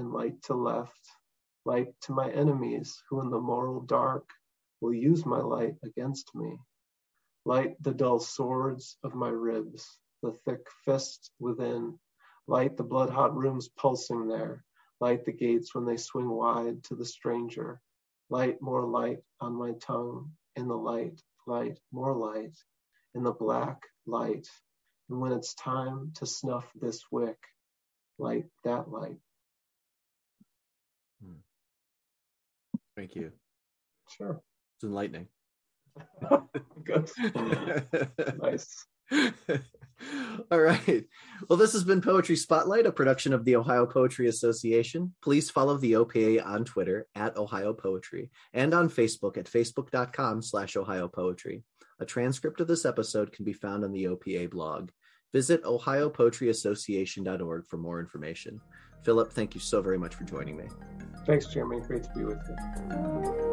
[0.00, 1.10] and light to left,
[1.66, 4.28] light to my enemies who in the moral dark
[4.80, 6.58] will use my light against me.
[7.44, 9.86] Light the dull swords of my ribs,
[10.22, 11.98] the thick fist within.
[12.46, 14.64] Light the blood hot rooms pulsing there.
[15.00, 17.80] Light the gates when they swing wide to the stranger.
[18.30, 22.56] Light more light on my tongue, in the light, light, more light,
[23.14, 24.48] in the black light.
[25.10, 27.38] And when it's time to snuff this wick,
[28.18, 29.18] light that light.
[32.96, 33.32] Thank you.
[34.08, 34.40] Sure.
[34.76, 35.28] It's enlightening.
[36.84, 37.10] Good.
[38.40, 38.86] nice.
[40.50, 41.04] All right.
[41.48, 45.14] Well, this has been Poetry Spotlight, a production of the Ohio Poetry Association.
[45.22, 50.76] Please follow the OPA on Twitter at Ohio Poetry and on Facebook at facebook.com slash
[50.76, 51.64] Ohio Poetry.
[52.00, 54.90] A transcript of this episode can be found on the OPA blog.
[55.32, 58.60] Visit ohiopoetryassociation.org for more information.
[59.04, 60.64] Philip, thank you so very much for joining me.
[61.26, 61.80] Thanks, Jeremy.
[61.80, 63.49] Great to be with you.